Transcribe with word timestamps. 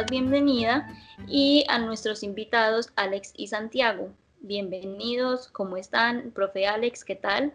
bienvenida 0.00 0.88
y 1.28 1.66
a 1.68 1.78
nuestros 1.78 2.22
invitados 2.22 2.92
Alex 2.96 3.34
y 3.36 3.48
Santiago. 3.48 4.14
Bienvenidos, 4.40 5.48
¿cómo 5.48 5.76
están? 5.76 6.30
Profe 6.30 6.66
Alex, 6.66 7.04
¿qué 7.04 7.14
tal? 7.14 7.52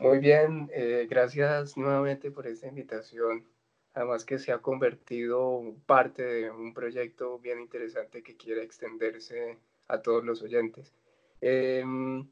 Muy 0.00 0.18
bien, 0.18 0.70
eh, 0.72 1.06
gracias 1.08 1.76
nuevamente 1.76 2.30
por 2.30 2.46
esta 2.46 2.66
invitación. 2.66 3.44
Además 3.92 4.24
que 4.24 4.38
se 4.38 4.52
ha 4.52 4.58
convertido 4.58 5.74
parte 5.84 6.22
de 6.22 6.50
un 6.50 6.72
proyecto 6.72 7.38
bien 7.38 7.60
interesante 7.60 8.22
que 8.22 8.36
quiere 8.36 8.62
extenderse 8.62 9.58
a 9.88 10.00
todos 10.00 10.24
los 10.24 10.42
oyentes. 10.42 10.94
Em, 11.40 12.28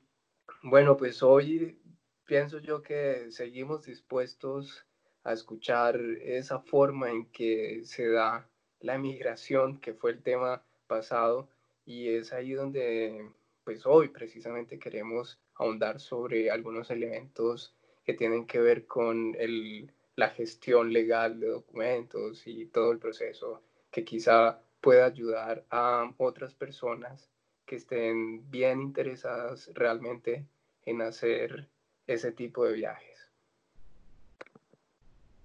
bueno, 0.62 0.96
pues 0.96 1.23
hoy 1.23 1.78
pienso 2.24 2.59
yo 2.59 2.82
que 2.82 3.30
seguimos 3.30 3.84
dispuestos 3.84 4.87
a 5.23 5.32
escuchar 5.32 6.01
esa 6.23 6.60
forma 6.60 7.10
en 7.10 7.26
que 7.26 7.82
se 7.84 8.09
da 8.09 8.48
la 8.84 8.98
migración, 8.98 9.80
que 9.80 9.95
fue 9.95 10.11
el 10.11 10.23
tema 10.23 10.63
pasado, 10.87 11.49
y 11.87 12.10
es 12.10 12.32
ahí 12.32 12.52
donde 12.52 13.30
pues 13.65 13.87
hoy 13.87 14.09
precisamente 14.09 14.79
queremos 14.79 15.41
ahondar 15.54 16.01
sobre 16.01 16.51
algunos 16.51 16.91
elementos 16.91 17.74
que 18.04 18.13
tienen 18.13 18.46
que 18.46 18.60
ver 18.60 18.87
con 18.87 19.35
el, 19.38 19.91
la 20.16 20.29
gestión 20.29 20.93
legal 20.93 21.41
de 21.41 21.49
documentos 21.49 22.46
y 22.46 22.66
todo 22.66 22.93
el 22.93 22.99
proceso 22.99 23.63
que 23.91 24.04
quizá 24.04 24.60
pueda 24.82 25.07
ayudar 25.07 25.65
a 25.71 26.13
otras 26.19 26.54
personas 26.54 27.30
que 27.65 27.76
estén 27.76 28.51
bien 28.51 28.82
interesadas 28.82 29.71
realmente 29.73 30.46
en 30.82 31.01
hacer 31.01 31.71
ese 32.07 32.32
tipo 32.32 32.66
de 32.66 32.74
viajes. 32.74 33.13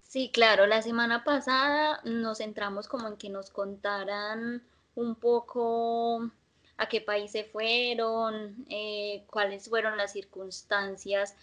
Sí, 0.09 0.31
claro, 0.33 0.65
la 0.65 0.81
semana 0.81 1.23
pasada 1.23 2.01
nos 2.03 2.39
centramos 2.39 2.87
como 2.87 3.07
en 3.07 3.15
que 3.17 3.29
nos 3.29 3.51
contaran 3.51 4.63
un 4.95 5.13
poco 5.13 6.31
a 6.77 6.89
qué 6.89 6.99
país 6.99 7.31
se 7.31 7.43
fueron, 7.43 8.65
eh, 8.71 9.23
cuáles 9.29 9.69
fueron 9.69 9.97
las 9.97 10.13
circunstancias 10.13 11.35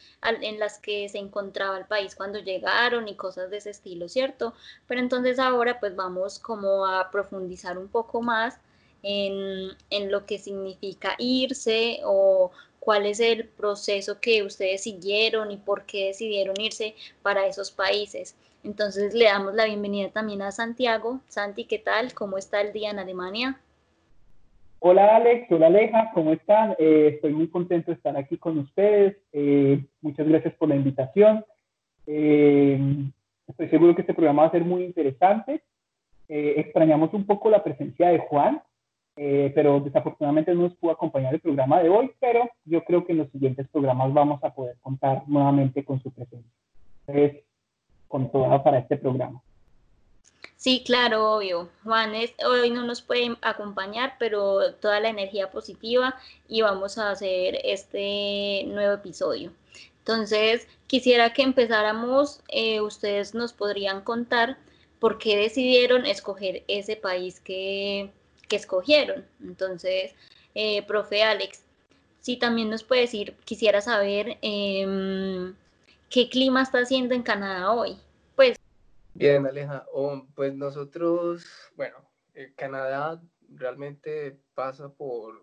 en 0.42 0.58
las 0.58 0.80
que 0.80 1.08
se 1.08 1.18
encontraba 1.18 1.78
el 1.78 1.84
país 1.86 2.16
cuando 2.16 2.40
llegaron 2.40 3.06
y 3.06 3.14
cosas 3.14 3.50
de 3.50 3.58
ese 3.58 3.70
estilo, 3.70 4.08
¿cierto? 4.08 4.52
Pero 4.88 5.00
entonces 5.00 5.38
ahora 5.38 5.78
pues 5.78 5.94
vamos 5.94 6.40
como 6.40 6.86
a 6.86 7.12
profundizar 7.12 7.78
un 7.78 7.86
poco 7.88 8.20
más 8.20 8.58
en, 9.04 9.70
en 9.90 10.10
lo 10.10 10.26
que 10.26 10.38
significa 10.38 11.14
irse 11.18 12.00
o 12.04 12.50
cuál 12.80 13.06
es 13.06 13.20
el 13.20 13.46
proceso 13.48 14.20
que 14.20 14.42
ustedes 14.42 14.82
siguieron 14.82 15.50
y 15.52 15.56
por 15.56 15.86
qué 15.86 16.06
decidieron 16.06 16.60
irse 16.60 16.96
para 17.22 17.46
esos 17.46 17.70
países. 17.70 18.34
Entonces 18.66 19.14
le 19.14 19.26
damos 19.26 19.54
la 19.54 19.64
bienvenida 19.64 20.10
también 20.10 20.42
a 20.42 20.50
Santiago. 20.50 21.20
Santi, 21.28 21.66
¿qué 21.66 21.78
tal? 21.78 22.12
¿Cómo 22.14 22.36
está 22.36 22.60
el 22.60 22.72
día 22.72 22.90
en 22.90 22.98
Alemania? 22.98 23.60
Hola 24.80 25.14
Alex, 25.14 25.46
hola 25.52 25.68
Aleja, 25.68 26.10
¿cómo 26.12 26.32
están? 26.32 26.74
Eh, 26.76 27.12
estoy 27.14 27.32
muy 27.32 27.46
contento 27.46 27.92
de 27.92 27.96
estar 27.96 28.16
aquí 28.16 28.36
con 28.38 28.58
ustedes. 28.58 29.18
Eh, 29.32 29.84
muchas 30.00 30.26
gracias 30.26 30.52
por 30.54 30.68
la 30.68 30.74
invitación. 30.74 31.44
Eh, 32.08 32.76
estoy 33.46 33.68
seguro 33.68 33.94
que 33.94 34.00
este 34.00 34.14
programa 34.14 34.42
va 34.42 34.48
a 34.48 34.52
ser 34.52 34.64
muy 34.64 34.82
interesante. 34.82 35.62
extrañamos 36.28 37.14
un 37.14 37.24
poco 37.24 37.48
la 37.48 37.62
presencia 37.62 38.08
de 38.08 38.18
Juan, 38.18 38.60
pero 39.14 39.78
desafortunadamente 39.78 40.52
no 40.52 40.62
nos 40.62 40.74
pudo 40.74 40.90
acompañar 40.90 41.32
el 41.32 41.40
programa 41.40 41.80
de 41.80 41.88
hoy, 41.88 42.10
pero 42.18 42.50
yo 42.64 42.82
creo 42.82 43.06
que 43.06 43.12
en 43.12 43.18
los 43.18 43.30
siguientes 43.30 43.68
programas 43.68 44.12
vamos 44.12 44.42
a 44.42 44.52
poder 44.52 44.76
contar 44.80 45.22
nuevamente 45.28 45.84
con 45.84 46.02
su 46.02 46.10
presencia. 46.10 46.50
Entonces, 47.06 47.46
con 48.08 48.30
para 48.30 48.78
este 48.78 48.96
programa. 48.96 49.42
Sí, 50.56 50.82
claro, 50.84 51.36
obvio. 51.36 51.68
Juan 51.84 52.12
hoy 52.44 52.70
no 52.70 52.84
nos 52.84 53.02
puede 53.02 53.36
acompañar, 53.42 54.14
pero 54.18 54.74
toda 54.74 55.00
la 55.00 55.10
energía 55.10 55.50
positiva 55.50 56.16
y 56.48 56.62
vamos 56.62 56.98
a 56.98 57.10
hacer 57.10 57.58
este 57.62 58.64
nuevo 58.66 58.94
episodio. 58.94 59.52
Entonces, 59.98 60.66
quisiera 60.86 61.32
que 61.32 61.42
empezáramos, 61.42 62.40
eh, 62.48 62.80
ustedes 62.80 63.34
nos 63.34 63.52
podrían 63.52 64.02
contar 64.02 64.56
por 64.98 65.18
qué 65.18 65.36
decidieron 65.36 66.06
escoger 66.06 66.64
ese 66.68 66.96
país 66.96 67.40
que, 67.40 68.10
escogieron. 68.50 69.26
Entonces, 69.42 70.14
eh, 70.54 70.82
profe 70.86 71.22
Alex, 71.24 71.64
si 72.20 72.36
también 72.36 72.70
nos 72.70 72.84
puede 72.84 73.02
decir, 73.02 73.34
quisiera 73.44 73.80
saber 73.80 74.38
em, 74.42 75.54
qué 76.10 76.28
clima 76.28 76.62
está 76.62 76.78
haciendo 76.78 77.14
en 77.14 77.22
Canadá 77.22 77.72
hoy. 77.72 77.98
Bien, 79.18 79.46
Aleja. 79.46 79.86
pues 80.34 80.54
nosotros, 80.54 81.46
bueno, 81.74 81.96
eh, 82.34 82.52
Canadá 82.54 83.22
realmente 83.48 84.36
pasa 84.54 84.90
por, 84.90 85.42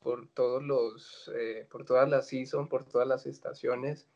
por 0.00 0.26
todos 0.28 0.62
los, 0.62 1.30
eh, 1.36 1.66
por 1.70 1.84
todas 1.84 2.08
las 2.08 2.28
seasons, 2.28 2.70
por 2.70 2.86
todas 2.86 3.06
las 3.06 3.26
estaciones 3.26 4.08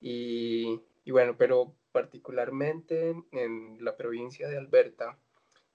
y, 0.00 0.80
bueno, 1.06 1.36
pero 1.36 1.74
particularmente 1.92 3.14
en 3.32 3.76
la 3.84 3.94
provincia 3.98 4.48
de 4.48 4.56
Alberta 4.56 5.18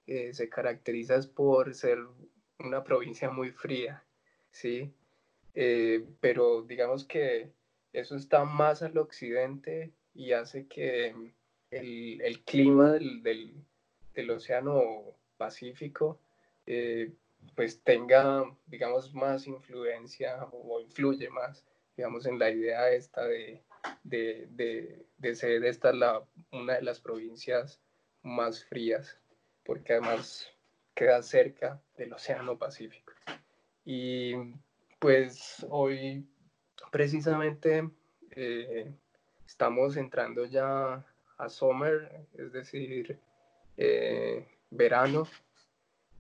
eh, 0.08 0.34
se 0.34 0.50
caracteriza 0.50 1.20
por 1.36 1.76
ser 1.76 2.00
una 2.58 2.84
provincia 2.84 3.30
muy 3.30 3.52
fría, 3.52 4.04
¿sí? 4.50 4.92
pero 6.20 6.64
digamos 6.64 7.06
que 7.06 7.52
eso 8.00 8.16
está 8.16 8.44
más 8.44 8.82
al 8.84 8.98
occidente 8.98 9.92
y 10.14 10.34
hace 10.34 10.68
que 10.68 11.16
el, 11.72 12.44
clima 12.46 12.94
del, 12.94 13.66
Océano 14.30 15.16
Pacífico 15.38 16.20
eh, 16.66 17.12
pues 17.56 17.82
tenga, 17.82 18.44
digamos, 18.66 19.14
más 19.14 19.48
influencia 19.48 20.46
o 20.52 20.80
influye 20.80 21.30
más, 21.30 21.66
digamos, 21.96 22.26
en 22.26 22.40
la 22.40 22.50
idea 22.50 22.90
esta 22.90 23.26
de, 23.26 23.62
de, 24.04 25.36
ser 25.36 25.64
esta 25.66 25.94
la, 25.94 26.24
una 26.52 26.74
de 26.76 26.82
las 26.82 27.00
provincias 27.00 27.80
más 28.24 28.64
frías, 28.66 29.20
porque 29.64 29.94
además 29.94 30.50
queda 30.94 31.22
cerca 31.22 31.82
del 31.98 32.14
Océano 32.14 32.58
Pacífico. 32.58 33.14
Y 33.84 34.34
pues 35.00 35.66
hoy 35.70 36.26
precisamente 36.92 37.90
eh, 38.32 38.92
estamos 39.46 39.98
entrando 39.98 40.46
ya 40.46 41.06
a 41.38 41.50
summer, 41.50 42.28
es 42.34 42.52
decir, 42.52 43.20
eh, 43.78 44.48
verano. 44.70 45.28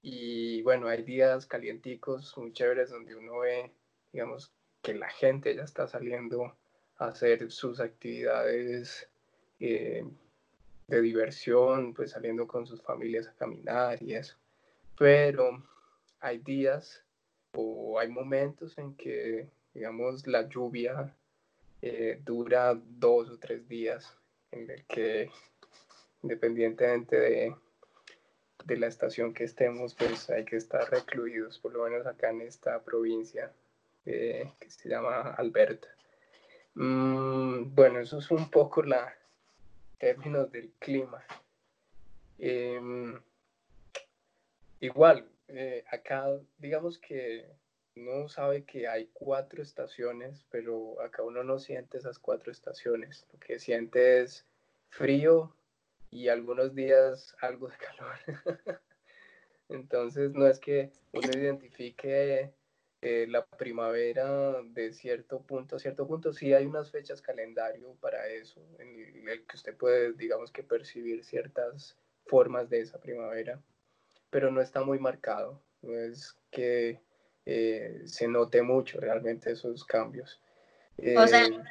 Y 0.01 0.61
bueno, 0.61 0.87
hay 0.87 1.03
días 1.03 1.45
calienticos 1.45 2.37
muy 2.37 2.53
chéveres 2.53 2.89
donde 2.89 3.15
uno 3.15 3.39
ve, 3.39 3.71
digamos, 4.13 4.53
que 4.81 4.93
la 4.93 5.09
gente 5.09 5.55
ya 5.55 5.63
está 5.63 5.87
saliendo 5.87 6.55
a 6.97 7.07
hacer 7.07 7.51
sus 7.51 7.79
actividades 7.79 9.09
eh, 9.59 10.05
de 10.87 11.01
diversión, 11.01 11.93
pues 11.93 12.11
saliendo 12.11 12.47
con 12.47 12.67
sus 12.67 12.81
familias 12.81 13.27
a 13.27 13.33
caminar 13.33 14.01
y 14.01 14.13
eso. 14.13 14.35
Pero 14.97 15.63
hay 16.19 16.37
días 16.37 17.03
o 17.53 17.97
hay 17.99 18.09
momentos 18.09 18.77
en 18.77 18.95
que, 18.95 19.49
digamos, 19.75 20.25
la 20.25 20.49
lluvia 20.49 21.13
eh, 21.81 22.19
dura 22.23 22.73
dos 22.73 23.29
o 23.29 23.37
tres 23.37 23.67
días 23.67 24.17
en 24.51 24.69
el 24.71 24.83
que 24.85 25.29
independientemente 26.23 27.19
de, 27.19 27.55
de, 28.63 28.77
la 28.77 28.87
estación 28.87 29.33
que 29.33 29.43
estemos, 29.43 29.93
pues 29.93 30.29
hay 30.31 30.45
que 30.45 30.55
estar 30.55 30.89
recluidos, 30.89 31.59
por 31.59 31.73
lo 31.73 31.83
menos 31.83 32.07
acá 32.07 32.31
en 32.31 32.41
esta 32.41 32.81
provincia 32.81 33.51
eh, 34.05 34.51
que 34.59 34.71
se 34.71 34.89
llama 34.89 35.35
Alberta. 35.37 35.87
Mm, 36.73 37.75
bueno, 37.75 37.99
eso 37.99 38.17
es 38.17 38.31
un 38.31 38.49
poco 38.49 38.81
la 38.81 39.13
términos 39.99 40.51
del 40.51 40.71
clima. 40.79 41.23
Em, 42.39 43.19
igual, 44.79 45.27
eh, 45.47 45.83
acá 45.91 46.25
digamos 46.57 46.97
que 46.97 47.45
uno 47.95 48.27
sabe 48.27 48.65
que 48.65 48.87
hay 48.87 49.09
cuatro 49.13 49.61
estaciones, 49.61 50.45
pero 50.49 51.01
acá 51.01 51.23
uno 51.23 51.43
no 51.43 51.59
siente 51.59 51.97
esas 51.97 52.19
cuatro 52.19 52.51
estaciones. 52.51 53.25
Lo 53.31 53.39
que 53.39 53.59
siente 53.59 54.21
es 54.21 54.45
frío 54.89 55.55
y 56.09 56.27
algunos 56.27 56.75
días 56.75 57.35
algo 57.41 57.67
de 57.69 57.77
calor. 57.77 58.79
Entonces 59.69 60.31
no 60.33 60.47
es 60.47 60.59
que 60.59 60.91
uno 61.13 61.29
identifique 61.33 62.53
eh, 63.01 63.27
la 63.27 63.45
primavera 63.45 64.61
de 64.63 64.91
cierto 64.91 65.41
punto 65.41 65.77
a 65.77 65.79
cierto 65.79 66.07
punto. 66.07 66.33
Sí 66.33 66.53
hay 66.53 66.65
unas 66.65 66.91
fechas 66.91 67.21
calendario 67.21 67.95
para 68.01 68.27
eso, 68.27 68.61
en 68.79 69.27
el 69.27 69.45
que 69.45 69.55
usted 69.55 69.75
puede, 69.75 70.13
digamos 70.13 70.51
que 70.51 70.63
percibir 70.63 71.23
ciertas 71.23 71.97
formas 72.25 72.69
de 72.69 72.81
esa 72.81 72.99
primavera, 72.99 73.61
pero 74.29 74.51
no 74.51 74.61
está 74.61 74.83
muy 74.83 74.99
marcado. 74.99 75.61
No 75.81 75.93
es 75.93 76.37
que 76.51 77.04
eh, 77.45 78.01
se 78.05 78.27
note 78.27 78.61
mucho 78.61 78.99
realmente 78.99 79.51
esos 79.51 79.83
cambios. 79.83 80.41
o 81.17 81.27
sea, 81.27 81.45
eh, 81.45 81.63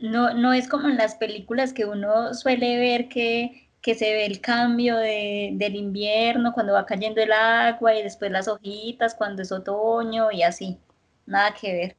no, 0.00 0.34
no 0.34 0.52
es 0.52 0.68
como 0.68 0.88
en 0.88 0.96
las 0.96 1.14
películas 1.14 1.72
que 1.72 1.84
uno 1.84 2.34
suele 2.34 2.78
ver 2.78 3.08
que, 3.08 3.70
que 3.80 3.94
se 3.94 4.12
ve 4.12 4.26
el 4.26 4.40
cambio 4.40 4.96
de, 4.96 5.50
del 5.54 5.76
invierno, 5.76 6.52
cuando 6.52 6.72
va 6.72 6.84
cayendo 6.84 7.22
el 7.22 7.32
agua 7.32 7.94
y 7.94 8.02
después 8.02 8.30
las 8.30 8.48
hojitas, 8.48 9.14
cuando 9.14 9.42
es 9.42 9.52
otoño 9.52 10.30
y 10.32 10.42
así. 10.42 10.78
Nada 11.26 11.54
que 11.54 11.72
ver. 11.72 11.96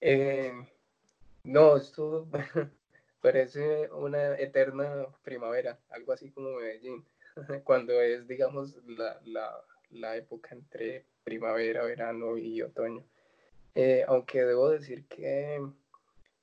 Eh, 0.00 0.52
no, 1.44 1.76
esto 1.76 2.28
parece 3.22 3.88
una 3.92 4.36
eterna 4.38 5.06
primavera, 5.22 5.78
algo 5.90 6.12
así 6.12 6.30
como 6.30 6.56
Medellín, 6.56 7.04
cuando 7.64 8.00
es, 8.00 8.26
digamos, 8.28 8.76
la, 8.86 9.20
la, 9.24 9.50
la 9.90 10.16
época 10.16 10.54
entre 10.54 11.06
primavera, 11.24 11.84
verano 11.84 12.36
y 12.38 12.62
otoño. 12.62 13.04
Eh, 13.74 14.04
aunque 14.06 14.44
debo 14.44 14.70
decir 14.70 15.06
que 15.06 15.60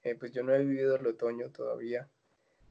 eh, 0.03 0.15
pues 0.15 0.31
yo 0.31 0.43
no 0.43 0.53
he 0.53 0.59
vivido 0.59 0.95
el 0.95 1.07
otoño 1.07 1.51
todavía, 1.51 2.09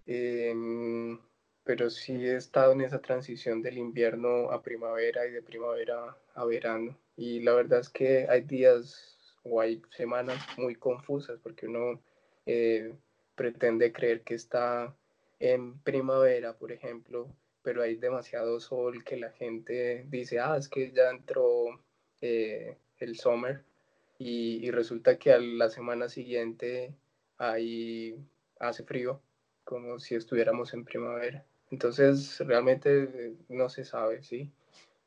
em, 0.06 1.18
pero 1.64 1.90
sí 1.90 2.14
he 2.26 2.36
estado 2.36 2.72
en 2.72 2.80
esa 2.80 3.00
transición 3.00 3.62
del 3.62 3.78
invierno 3.78 4.50
a 4.50 4.62
primavera 4.62 5.26
y 5.26 5.32
de 5.32 5.42
primavera 5.42 6.16
a 6.34 6.44
verano. 6.44 6.98
Y 7.16 7.40
la 7.40 7.54
verdad 7.54 7.80
es 7.80 7.88
que 7.90 8.26
hay 8.28 8.42
días 8.42 9.16
o 9.44 9.60
hay 9.60 9.82
semanas 9.96 10.38
muy 10.56 10.74
confusas 10.74 11.38
porque 11.42 11.66
uno 11.66 12.00
eh, 12.46 12.94
pretende 13.34 13.92
creer 13.92 14.22
que 14.22 14.34
está 14.34 14.94
en 15.38 15.78
primavera, 15.80 16.56
por 16.56 16.72
ejemplo, 16.72 17.28
pero 17.62 17.82
hay 17.82 17.96
demasiado 17.96 18.60
sol 18.60 19.04
que 19.04 19.16
la 19.16 19.30
gente 19.32 20.04
dice, 20.08 20.40
ah, 20.40 20.56
es 20.56 20.68
que 20.68 20.90
ya 20.92 21.10
entró 21.10 21.80
eh, 22.20 22.76
el 22.98 23.16
summer 23.16 23.64
y, 24.18 24.70
resulta 24.70 25.18
que 25.18 25.32
a 25.32 25.38
la 25.38 25.70
semana 25.70 26.08
siguiente 26.08 26.94
ahí 27.38 28.16
hace 28.58 28.82
frío, 28.82 29.20
como 29.64 29.98
si 30.00 30.16
estuviéramos 30.16 30.74
en 30.74 30.84
primavera. 30.84 31.44
Entonces 31.70 32.40
realmente 32.40 33.34
no 33.48 33.68
se 33.68 33.84
sabe, 33.84 34.22
¿sí? 34.22 34.50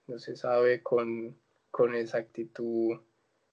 No 0.08 0.19
se 0.19 0.36
sabe 0.36 0.81
con, 0.81 1.36
con 1.72 1.96
exactitud, 1.96 3.00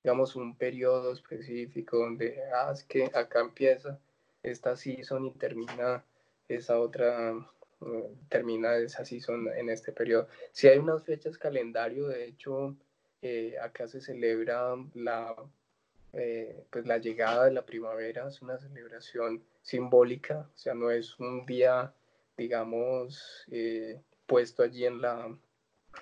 digamos, 0.04 0.36
un 0.36 0.56
periodo 0.56 1.12
específico 1.12 1.98
donde, 1.98 2.40
ah, 2.54 2.70
es 2.72 2.84
que 2.84 3.10
acá 3.14 3.40
empieza 3.40 3.98
esta 4.42 4.76
season 4.76 5.26
y 5.26 5.32
termina 5.32 6.04
esa 6.48 6.78
otra 6.78 7.34
termina 8.28 8.76
esa 8.76 9.04
season 9.04 9.48
en 9.56 9.70
este 9.70 9.92
periodo. 9.92 10.28
Si 10.52 10.68
hay 10.68 10.78
unas 10.78 11.04
fechas 11.04 11.38
calendario, 11.38 12.08
de 12.08 12.26
hecho, 12.26 12.76
eh, 13.22 13.56
acá 13.60 13.88
se 13.88 14.00
celebra 14.00 14.76
la, 14.94 15.34
eh, 16.12 16.64
pues 16.70 16.86
la 16.86 16.98
llegada 16.98 17.46
de 17.46 17.52
la 17.52 17.66
primavera, 17.66 18.28
es 18.28 18.40
una 18.42 18.58
celebración 18.58 19.44
simbólica, 19.62 20.48
o 20.54 20.56
sea, 20.56 20.74
no 20.74 20.90
es 20.90 21.18
un 21.18 21.44
día, 21.44 21.92
digamos, 22.36 23.44
eh, 23.50 24.00
puesto 24.26 24.62
allí 24.62 24.86
en, 24.86 25.00
la, 25.00 25.36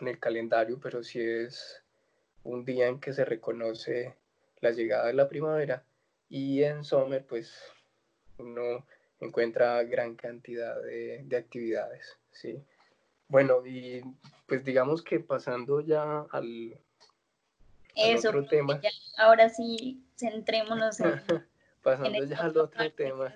en 0.00 0.08
el 0.08 0.18
calendario, 0.20 0.78
pero 0.80 1.02
sí 1.02 1.20
es 1.20 1.82
un 2.44 2.64
día 2.64 2.86
en 2.88 3.00
que 3.00 3.12
se 3.12 3.24
reconoce 3.24 4.14
la 4.60 4.70
llegada 4.70 5.06
de 5.06 5.14
la 5.14 5.28
primavera 5.28 5.84
y 6.28 6.62
en 6.62 6.84
Summer, 6.84 7.24
pues 7.26 7.54
uno 8.38 8.86
encuentra 9.20 9.82
gran 9.84 10.16
cantidad 10.16 10.80
de, 10.82 11.22
de 11.24 11.36
actividades, 11.36 12.19
¿sí? 12.30 12.62
Bueno, 13.28 13.66
y 13.66 14.02
pues 14.46 14.64
digamos 14.64 15.02
que 15.02 15.19
pasando 15.20 15.80
ya 15.80 16.20
al, 16.30 16.78
Eso, 17.96 18.28
otro 18.28 18.46
tema. 18.46 18.81
ahora 19.16 19.48
sí, 19.48 20.04
centrémonos 20.16 21.00
en... 21.00 21.20
pasando 21.82 22.25
ya 22.25 22.38
al 22.38 22.56
otro 22.56 22.93
tema. 22.93 23.34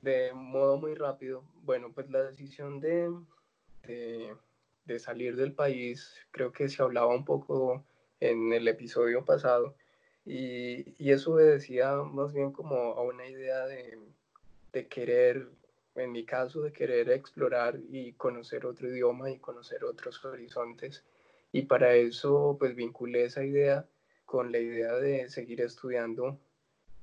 De 0.00 0.32
modo 0.32 0.78
muy 0.78 0.94
rápido. 0.94 1.44
Bueno, 1.62 1.92
pues 1.92 2.08
la 2.10 2.22
decisión 2.22 2.80
de, 2.80 3.10
de, 3.86 4.34
de 4.84 4.98
salir 4.98 5.36
del 5.36 5.52
país, 5.52 6.14
creo 6.30 6.52
que 6.52 6.68
se 6.68 6.82
hablaba 6.82 7.14
un 7.14 7.24
poco 7.24 7.84
en 8.20 8.52
el 8.52 8.68
episodio 8.68 9.24
pasado, 9.24 9.74
y, 10.24 10.94
y 11.02 11.12
eso 11.12 11.32
obedecía 11.32 11.94
más 11.96 12.32
bien 12.32 12.52
como 12.52 12.74
a 12.74 13.02
una 13.02 13.26
idea 13.26 13.66
de, 13.66 13.98
de 14.72 14.86
querer, 14.88 15.48
en 15.94 16.12
mi 16.12 16.24
caso, 16.24 16.62
de 16.62 16.72
querer 16.72 17.10
explorar 17.10 17.78
y 17.90 18.12
conocer 18.12 18.64
otro 18.64 18.88
idioma 18.88 19.30
y 19.30 19.38
conocer 19.38 19.84
otros 19.84 20.24
horizontes. 20.24 21.04
Y 21.54 21.62
para 21.62 21.94
eso, 21.94 22.56
pues 22.58 22.74
vinculé 22.74 23.26
esa 23.26 23.44
idea 23.44 23.86
con 24.24 24.50
la 24.50 24.58
idea 24.58 24.94
de 24.94 25.28
seguir 25.28 25.60
estudiando 25.60 26.40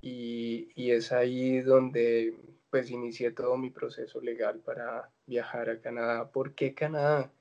y, 0.01 0.67
y 0.75 0.91
es 0.91 1.13
ahí 1.13 1.61
donde 1.61 2.35
pues 2.69 2.91
inicié 2.91 3.31
todo 3.31 3.55
mi 3.55 3.69
proceso 3.69 4.19
legal 4.19 4.59
para 4.59 5.09
viajar 5.25 5.69
a 5.69 5.79
Canadá. 5.79 6.29
¿Por 6.29 6.53
qué 6.53 6.73
Canadá? 6.73 7.31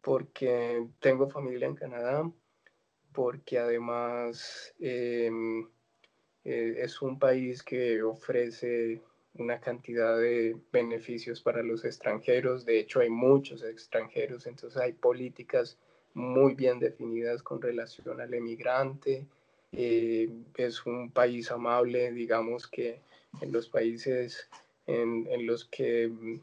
Porque 0.00 0.86
tengo 1.00 1.28
familia 1.28 1.66
en 1.66 1.74
Canadá, 1.74 2.32
porque 3.12 3.58
además 3.58 4.74
em, 4.80 5.68
eh, 6.44 6.76
es 6.78 7.02
un 7.02 7.18
país 7.18 7.62
que 7.62 8.02
ofrece 8.02 9.02
una 9.34 9.60
cantidad 9.60 10.16
de 10.18 10.56
beneficios 10.72 11.42
para 11.42 11.62
los 11.62 11.84
extranjeros. 11.84 12.64
De 12.64 12.78
hecho, 12.78 13.00
hay 13.00 13.10
muchos 13.10 13.62
extranjeros, 13.62 14.46
entonces 14.46 14.80
hay 14.80 14.94
políticas 14.94 15.78
muy 16.14 16.54
bien 16.54 16.78
definidas 16.78 17.42
con 17.42 17.60
relación 17.60 18.20
al 18.20 18.32
emigrante. 18.32 19.26
Eh, 19.72 20.30
es 20.56 20.86
un 20.86 21.10
país 21.10 21.50
amable, 21.50 22.12
digamos 22.12 22.68
que 22.68 23.00
en 23.40 23.52
los 23.52 23.68
países 23.68 24.48
en, 24.86 25.26
en 25.28 25.46
los 25.46 25.64
que 25.64 26.08
mm, 26.08 26.40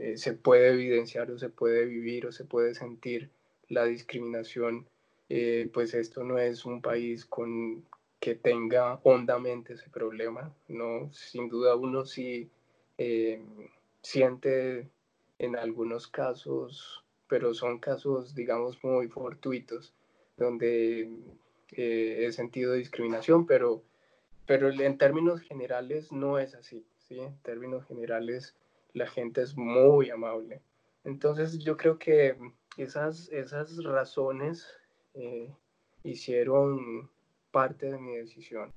eh, 0.00 0.18
se 0.18 0.34
puede 0.34 0.68
evidenciar 0.68 1.30
o 1.30 1.38
se 1.38 1.48
puede 1.48 1.86
vivir 1.86 2.26
o 2.26 2.32
se 2.32 2.44
puede 2.44 2.74
sentir 2.74 3.30
la 3.68 3.86
discriminación, 3.86 4.86
eh, 5.28 5.70
pues 5.72 5.94
esto 5.94 6.22
no 6.22 6.38
es 6.38 6.66
un 6.66 6.82
país 6.82 7.24
con, 7.24 7.84
que 8.20 8.34
tenga 8.34 9.00
hondamente 9.04 9.72
ese 9.74 9.88
problema, 9.88 10.54
¿no? 10.68 11.10
Sin 11.12 11.48
duda 11.48 11.74
uno 11.76 12.04
sí 12.04 12.50
siente 14.02 14.88
en 15.38 15.56
algunos 15.56 16.06
casos, 16.06 17.05
pero 17.28 17.54
son 17.54 17.78
casos, 17.78 18.34
digamos, 18.34 18.82
muy 18.84 19.08
fortuitos, 19.08 19.94
donde 20.36 21.10
eh, 21.72 22.24
he 22.26 22.32
sentido 22.32 22.74
discriminación, 22.74 23.46
pero, 23.46 23.82
pero 24.46 24.70
en 24.70 24.98
términos 24.98 25.40
generales 25.40 26.12
no 26.12 26.38
es 26.38 26.54
así, 26.54 26.86
¿sí? 27.08 27.20
En 27.20 27.36
términos 27.42 27.84
generales 27.86 28.54
la 28.92 29.06
gente 29.06 29.42
es 29.42 29.56
muy 29.56 30.10
amable. 30.10 30.60
Entonces 31.04 31.58
yo 31.58 31.76
creo 31.76 31.98
que 31.98 32.36
esas, 32.76 33.28
esas 33.30 33.82
razones 33.84 34.66
eh, 35.14 35.52
hicieron 36.02 37.10
parte 37.50 37.86
de 37.90 37.98
mi 37.98 38.16
decisión. 38.16 38.72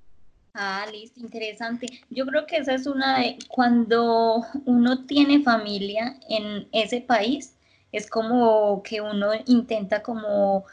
Ah, 0.53 0.85
listo, 0.91 1.19
interesante. 1.19 1.87
Yo 2.09 2.25
creo 2.25 2.45
que 2.45 2.57
esa 2.57 2.73
es 2.73 2.87
una 2.87 3.19
de, 3.19 3.37
cuando 3.47 4.41
uno 4.65 5.05
tiene 5.05 5.43
familia 5.43 6.19
en 6.27 6.67
ese 6.71 7.01
país, 7.01 7.55
es 7.91 8.09
como 8.09 8.81
que 8.83 9.01
uno 9.01 9.31
intenta 9.45 10.03
como 10.03 10.65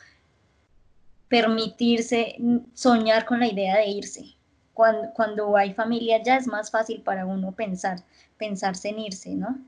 permitirse 1.28 2.36
soñar 2.74 3.24
con 3.24 3.40
la 3.40 3.48
idea 3.48 3.76
de 3.78 3.88
irse. 3.88 4.36
Cuando, 4.74 5.12
cuando 5.14 5.56
hay 5.56 5.72
familia 5.72 6.22
ya 6.22 6.36
es 6.36 6.46
más 6.46 6.70
fácil 6.70 7.02
para 7.02 7.24
uno 7.24 7.52
pensar, 7.52 7.98
pensarse 8.36 8.90
en 8.90 8.98
irse, 8.98 9.34
¿no? 9.34 9.58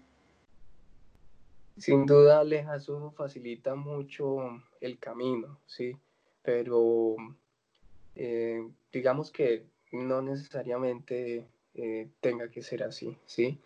Sin 1.78 2.06
duda, 2.06 2.40
Aleja, 2.40 2.76
eso 2.76 3.12
facilita 3.16 3.74
mucho 3.74 4.62
el 4.80 4.98
camino, 4.98 5.60
¿sí? 5.66 5.96
Pero 6.42 7.16
eh, 8.16 8.68
digamos 8.92 9.30
que 9.30 9.64
no 9.92 10.20
necesariamente 10.20 11.46
eh, 11.74 12.08
tenga 12.20 12.50
que 12.50 12.62
ser 12.62 12.82
así, 12.82 13.16
¿sí? 13.26 13.58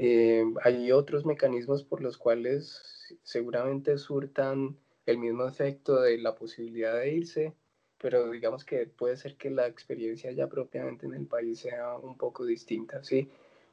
Eh, 0.00 0.44
hay 0.62 0.92
otros 0.92 1.26
mecanismos 1.26 1.82
por 1.82 2.00
los 2.00 2.18
cuales 2.18 3.16
seguramente 3.24 3.98
surtan 3.98 4.76
el 5.06 5.18
mismo 5.18 5.44
efecto 5.44 6.00
de 6.00 6.18
la 6.18 6.36
posibilidad 6.36 6.94
de 6.96 7.12
irse, 7.14 7.54
pero 7.98 8.30
digamos 8.30 8.64
que 8.64 8.86
puede 8.86 9.16
ser 9.16 9.36
que 9.36 9.50
la 9.50 9.66
experiencia 9.66 10.30
ya 10.30 10.46
propiamente 10.48 11.06
en 11.06 11.14
el 11.14 11.26
país 11.26 11.58
sea 11.58 11.98
un 11.98 12.16
poco 12.16 12.44
distinta, 12.44 13.02
¿sí? 13.02 13.28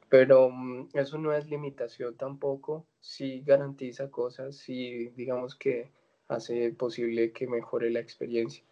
Pero 0.08 0.50
mm, 0.50 0.88
eso 0.94 1.16
no 1.16 1.32
es 1.32 1.48
limitación 1.48 2.16
tampoco, 2.16 2.88
sí 2.98 3.44
garantiza 3.46 4.10
cosas, 4.10 4.56
sí 4.56 5.10
digamos 5.10 5.54
que 5.54 5.92
hace 6.26 6.72
posible 6.72 7.30
que 7.30 7.46
mejore 7.46 7.88
la 7.90 8.00
experiencia. 8.00 8.64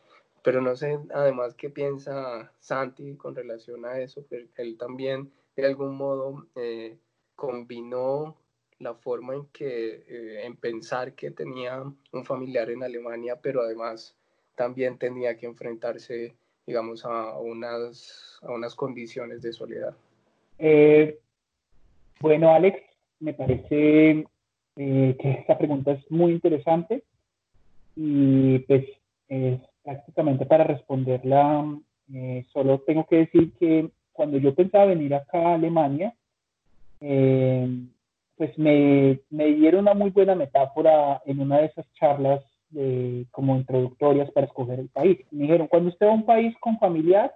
Pero 0.42 0.61
no 0.61 0.75
sé 0.75 0.99
además 1.14 1.54
qué 1.54 1.70
piensa 1.70 2.52
Santi 2.58 3.14
con 3.14 3.37
relación 3.37 3.84
a 3.84 4.00
eso, 4.00 4.26
pero 4.28 4.44
él 4.56 4.76
también 4.76 5.30
de 5.54 5.66
algún 5.66 5.94
modo 5.96 6.49
eh, 6.56 6.99
combinó 7.35 8.37
la 8.79 8.95
forma 8.95 9.35
en 9.35 9.47
que, 9.47 10.05
eh, 10.09 10.45
en 10.45 10.57
pensar 10.57 11.14
que 11.14 11.31
tenía 11.31 11.83
un 12.12 12.25
familiar 12.25 12.71
en 12.71 12.83
Alemania, 12.83 13.38
pero 13.41 13.62
además 13.62 14.17
también 14.55 14.99
tenía 14.99 15.37
que 15.37 15.47
enfrentarse, 15.47 16.35
digamos, 16.67 17.05
a 17.05 17.38
unas, 17.38 18.38
a 18.43 18.53
unas 18.53 18.75
condiciones 18.75 19.43
de 19.43 19.53
soledad. 19.53 19.95
Eh, 20.59 21.19
bueno, 22.21 22.50
Alex, 22.53 22.81
me 23.21 23.35
parece 23.35 24.26
eh, 24.76 25.17
que 25.21 25.31
esta 25.31 25.57
pregunta 25.59 25.93
es 25.93 26.11
muy 26.11 26.33
interesante 26.33 27.05
y 27.97 28.59
pues 28.61 28.85
es 29.29 29.61
prácticamente 29.83 30.47
para 30.47 30.64
responderla 30.64 31.79
solo 32.53 32.81
tengo 32.81 33.07
que 33.07 33.17
decir 33.17 33.53
que 33.55 33.91
cuando 34.12 34.38
yo 34.38 34.55
pensaba 34.55 34.87
venir 34.87 35.14
acá 35.14 35.38
a 35.38 35.55
Alemania, 35.55 36.14
eh, 37.00 37.68
pues 38.36 38.56
me, 38.58 39.20
me, 39.30 39.46
dieron 39.46 39.82
una 39.82 39.94
muy 39.94 40.10
buena 40.10 40.34
metáfora 40.34 41.22
en 41.26 41.40
una 41.40 41.58
de 41.58 41.66
esas 41.66 41.86
charlas 41.94 42.42
como 43.30 43.56
introductorias 43.56 44.30
para 44.32 44.46
escoger 44.46 44.80
el 44.80 44.88
país. 44.88 45.18
Me 45.30 45.42
dijeron, 45.42 45.68
cuando 45.68 45.90
usted 45.90 46.06
va 46.06 46.10
a 46.10 46.14
un 46.14 46.26
país 46.26 46.56
con 46.58 46.76
familiar 46.78 47.32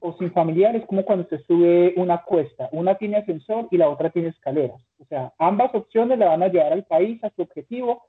o 0.00 0.16
sin 0.18 0.32
familiar, 0.32 0.74
es 0.74 0.84
como 0.86 1.04
cuando 1.04 1.24
usted 1.24 1.40
sube 1.46 1.94
una 1.96 2.22
cuesta. 2.22 2.68
Una 2.72 2.96
tiene 2.96 3.18
ascensor 3.18 3.68
y 3.70 3.76
la 3.76 3.88
otra 3.88 4.10
tiene 4.10 4.28
escaleras. 4.28 4.80
O 4.98 5.04
sea, 5.04 5.32
ambas 5.38 5.74
opciones 5.74 6.18
le 6.18 6.24
van 6.24 6.42
a 6.42 6.48
llevar 6.48 6.72
al 6.72 6.84
país, 6.84 7.22
a 7.22 7.30
su 7.30 7.42
objetivo, 7.42 8.02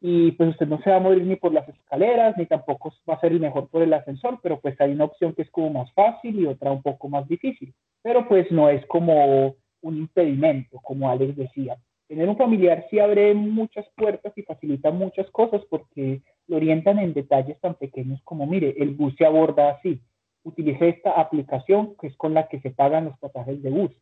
y 0.00 0.32
pues 0.32 0.50
usted 0.50 0.66
no 0.66 0.80
se 0.82 0.90
va 0.90 0.96
a 0.96 1.00
morir 1.00 1.24
ni 1.24 1.36
por 1.36 1.52
las 1.52 1.68
escaleras, 1.68 2.36
ni 2.36 2.46
tampoco 2.46 2.92
va 3.08 3.14
a 3.14 3.20
ser 3.20 3.32
el 3.32 3.40
mejor 3.40 3.68
por 3.68 3.82
el 3.82 3.92
ascensor, 3.92 4.38
pero 4.42 4.58
pues 4.58 4.80
hay 4.80 4.92
una 4.92 5.04
opción 5.04 5.34
que 5.34 5.42
es 5.42 5.50
como 5.50 5.70
más 5.70 5.92
fácil 5.92 6.40
y 6.40 6.46
otra 6.46 6.72
un 6.72 6.82
poco 6.82 7.08
más 7.08 7.28
difícil. 7.28 7.74
Pero 8.02 8.26
pues 8.26 8.50
no 8.50 8.68
es 8.68 8.84
como 8.86 9.54
un 9.82 9.98
impedimento, 9.98 10.78
como 10.82 11.10
Alex 11.10 11.36
decía. 11.36 11.76
Tener 12.08 12.28
un 12.28 12.36
familiar 12.36 12.86
sí 12.90 12.98
abre 12.98 13.34
muchas 13.34 13.86
puertas 13.96 14.32
y 14.36 14.42
facilita 14.42 14.90
muchas 14.90 15.30
cosas 15.30 15.62
porque 15.70 16.22
lo 16.48 16.56
orientan 16.56 16.98
en 16.98 17.14
detalles 17.14 17.60
tan 17.60 17.74
pequeños 17.74 18.20
como, 18.24 18.46
mire, 18.46 18.74
el 18.78 18.90
bus 18.90 19.14
se 19.16 19.24
aborda 19.24 19.70
así, 19.70 20.00
utilice 20.42 20.88
esta 20.88 21.12
aplicación 21.12 21.94
que 22.00 22.08
es 22.08 22.16
con 22.16 22.34
la 22.34 22.48
que 22.48 22.60
se 22.60 22.70
pagan 22.70 23.04
los 23.04 23.18
pasajes 23.18 23.62
de 23.62 23.70
bus. 23.70 23.92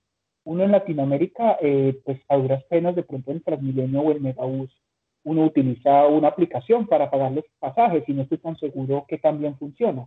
Uno 0.44 0.64
en 0.64 0.72
Latinoamérica, 0.72 1.58
eh, 1.60 2.00
pues 2.04 2.18
a 2.28 2.36
duras 2.36 2.64
penas 2.64 2.94
de 2.94 3.02
pronto 3.02 3.30
en 3.30 3.42
Transmilenio 3.42 4.00
o 4.00 4.12
el 4.12 4.20
Megabús 4.20 4.70
uno 5.24 5.44
utiliza 5.44 6.06
una 6.06 6.28
aplicación 6.28 6.86
para 6.86 7.10
pagar 7.10 7.32
los 7.32 7.44
pasajes 7.58 8.04
y 8.08 8.12
no 8.12 8.22
estoy 8.22 8.38
tan 8.38 8.56
seguro 8.56 9.04
que 9.06 9.18
también 9.18 9.56
funciona. 9.58 10.06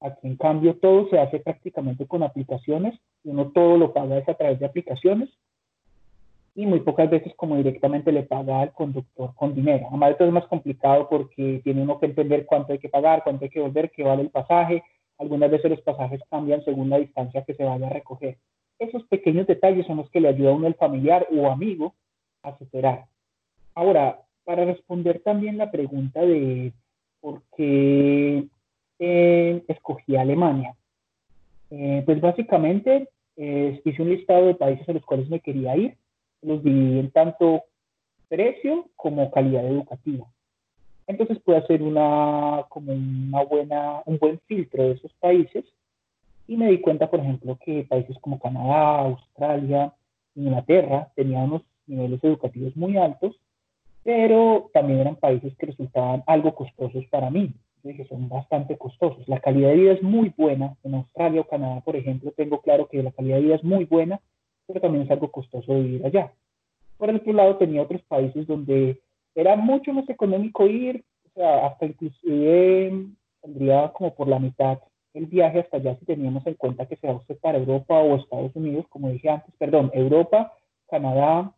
Aquí, 0.00 0.28
en 0.28 0.36
cambio, 0.36 0.76
todo 0.76 1.08
se 1.08 1.18
hace 1.18 1.40
prácticamente 1.40 2.06
con 2.06 2.22
aplicaciones 2.22 2.98
uno 3.24 3.50
todo 3.50 3.76
lo 3.76 3.92
paga 3.92 4.16
a 4.16 4.34
través 4.34 4.58
de 4.58 4.66
aplicaciones 4.66 5.28
y 6.54 6.66
muy 6.66 6.80
pocas 6.80 7.08
veces 7.08 7.32
como 7.36 7.56
directamente 7.56 8.10
le 8.10 8.24
paga 8.24 8.60
al 8.60 8.72
conductor 8.72 9.32
con 9.36 9.54
dinero. 9.54 9.86
Además, 9.88 10.12
esto 10.12 10.24
es 10.24 10.32
más 10.32 10.46
complicado 10.46 11.08
porque 11.08 11.60
tiene 11.62 11.82
uno 11.82 12.00
que 12.00 12.06
entender 12.06 12.46
cuánto 12.46 12.72
hay 12.72 12.78
que 12.78 12.88
pagar, 12.88 13.22
cuánto 13.22 13.44
hay 13.44 13.50
que 13.50 13.60
volver, 13.60 13.90
qué 13.90 14.02
vale 14.02 14.22
el 14.22 14.30
pasaje. 14.30 14.82
Algunas 15.18 15.50
veces 15.50 15.70
los 15.70 15.80
pasajes 15.82 16.20
cambian 16.30 16.64
según 16.64 16.90
la 16.90 16.98
distancia 16.98 17.44
que 17.44 17.54
se 17.54 17.64
vaya 17.64 17.86
a 17.86 17.90
recoger. 17.90 18.38
Esos 18.78 19.04
pequeños 19.04 19.46
detalles 19.46 19.86
son 19.86 19.98
los 19.98 20.10
que 20.10 20.20
le 20.20 20.28
ayuda 20.28 20.50
a 20.50 20.54
uno 20.54 20.66
el 20.66 20.74
familiar 20.74 21.26
o 21.30 21.48
amigo 21.48 21.94
a 22.42 22.56
superar. 22.58 23.04
Ahora, 23.74 24.20
para 24.44 24.64
responder 24.64 25.20
también 25.22 25.58
la 25.58 25.70
pregunta 25.70 26.22
de 26.22 26.72
por 27.20 27.42
qué 27.56 28.46
eh, 28.98 29.62
escogí 29.68 30.16
Alemania. 30.16 30.74
Eh, 31.70 32.02
pues 32.04 32.20
básicamente 32.20 33.08
eh, 33.36 33.80
hice 33.84 34.02
un 34.02 34.10
listado 34.10 34.46
de 34.46 34.54
países 34.54 34.88
a 34.88 34.92
los 34.92 35.04
cuales 35.04 35.28
me 35.28 35.40
quería 35.40 35.76
ir. 35.76 35.96
Los 36.42 36.62
dividí 36.62 36.98
en 36.98 37.10
tanto 37.10 37.64
precio 38.28 38.88
como 38.96 39.30
calidad 39.30 39.66
educativa. 39.66 40.26
Entonces 41.06 41.38
pude 41.40 41.56
hacer 41.56 41.82
una, 41.82 42.64
como 42.68 42.92
una 42.92 43.42
buena, 43.44 44.02
un 44.04 44.18
buen 44.18 44.38
filtro 44.40 44.84
de 44.84 44.92
esos 44.92 45.12
países 45.14 45.64
y 46.46 46.56
me 46.56 46.70
di 46.70 46.80
cuenta, 46.80 47.10
por 47.10 47.20
ejemplo, 47.20 47.58
que 47.64 47.84
países 47.84 48.16
como 48.20 48.38
Canadá, 48.38 49.00
Australia, 49.00 49.92
Inglaterra 50.34 51.10
tenían 51.14 51.44
unos 51.44 51.62
niveles 51.86 52.22
educativos 52.22 52.76
muy 52.76 52.96
altos 52.96 53.36
pero 54.08 54.70
también 54.72 55.00
eran 55.00 55.16
países 55.16 55.54
que 55.58 55.66
resultaban 55.66 56.22
algo 56.26 56.54
costosos 56.54 57.04
para 57.10 57.28
mí. 57.28 57.52
Dije, 57.88 58.06
son 58.06 58.28
bastante 58.28 58.76
costosos. 58.76 59.26
La 59.28 59.40
calidad 59.40 59.70
de 59.70 59.76
vida 59.76 59.92
es 59.92 60.02
muy 60.02 60.32
buena. 60.36 60.76
En 60.82 60.94
Australia 60.94 61.40
o 61.40 61.48
Canadá, 61.48 61.80
por 61.80 61.96
ejemplo, 61.96 62.32
tengo 62.32 62.60
claro 62.60 62.86
que 62.86 63.02
la 63.02 63.12
calidad 63.12 63.36
de 63.36 63.42
vida 63.42 63.54
es 63.54 63.64
muy 63.64 63.86
buena, 63.86 64.20
pero 64.66 64.78
también 64.80 65.04
es 65.04 65.10
algo 65.10 65.30
costoso 65.30 65.74
vivir 65.74 66.04
allá. 66.04 66.32
Por 66.98 67.08
el 67.08 67.16
otro 67.16 67.32
lado, 67.32 67.56
tenía 67.56 67.80
otros 67.80 68.02
países 68.02 68.46
donde 68.46 69.00
era 69.34 69.56
mucho 69.56 69.94
más 69.94 70.06
económico 70.10 70.66
ir, 70.66 71.02
o 71.28 71.30
sea, 71.30 71.66
hasta 71.66 71.86
inclusive 71.86 73.06
saldría 73.40 73.90
como 73.94 74.14
por 74.14 74.28
la 74.28 74.38
mitad 74.38 74.80
el 75.14 75.26
viaje 75.26 75.60
hasta 75.60 75.78
allá 75.78 75.96
si 75.98 76.04
teníamos 76.04 76.46
en 76.46 76.54
cuenta 76.54 76.86
que 76.86 76.96
se 76.96 77.06
va 77.06 77.14
usted 77.14 77.38
para 77.38 77.58
Europa 77.58 77.98
o 77.98 78.16
Estados 78.16 78.54
Unidos, 78.54 78.86
como 78.90 79.08
dije 79.08 79.30
antes, 79.30 79.54
perdón, 79.58 79.90
Europa, 79.94 80.52
Canadá, 80.90 81.54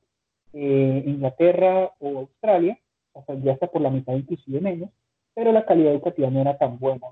eh, 0.52 1.02
Inglaterra 1.06 1.92
o 1.99 2.20
Australia, 2.20 2.78
hasta 3.14 3.34
ya 3.34 3.52
está 3.52 3.66
por 3.66 3.82
la 3.82 3.90
mitad, 3.90 4.14
inclusive 4.14 4.60
menos, 4.60 4.90
pero 5.34 5.52
la 5.52 5.64
calidad 5.64 5.92
educativa 5.92 6.30
no 6.30 6.40
era 6.40 6.56
tan 6.58 6.78
buena. 6.78 7.06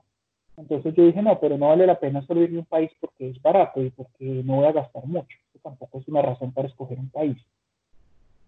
Entonces 0.57 0.95
yo 0.95 1.07
dije, 1.07 1.23
no, 1.23 1.39
pero 1.39 1.57
no 1.57 1.69
vale 1.69 1.87
la 1.87 2.01
pena 2.01 2.23
solo 2.23 2.43
irme 2.43 2.59
a 2.59 2.61
un 2.61 2.67
país 2.67 2.91
porque 3.01 3.31
es 3.31 3.41
barato 3.41 3.83
y 3.83 3.91
porque 3.91 4.25
no 4.45 4.57
voy 4.57 4.67
a 4.67 4.73
gastar 4.73 5.07
mucho. 5.07 5.37
Eso 5.51 5.61
tampoco 5.63 5.99
es 5.99 6.09
una 6.09 6.23
razón 6.23 6.53
para 6.53 6.69
escoger 6.69 6.99
un 6.99 7.11
país. 7.11 7.37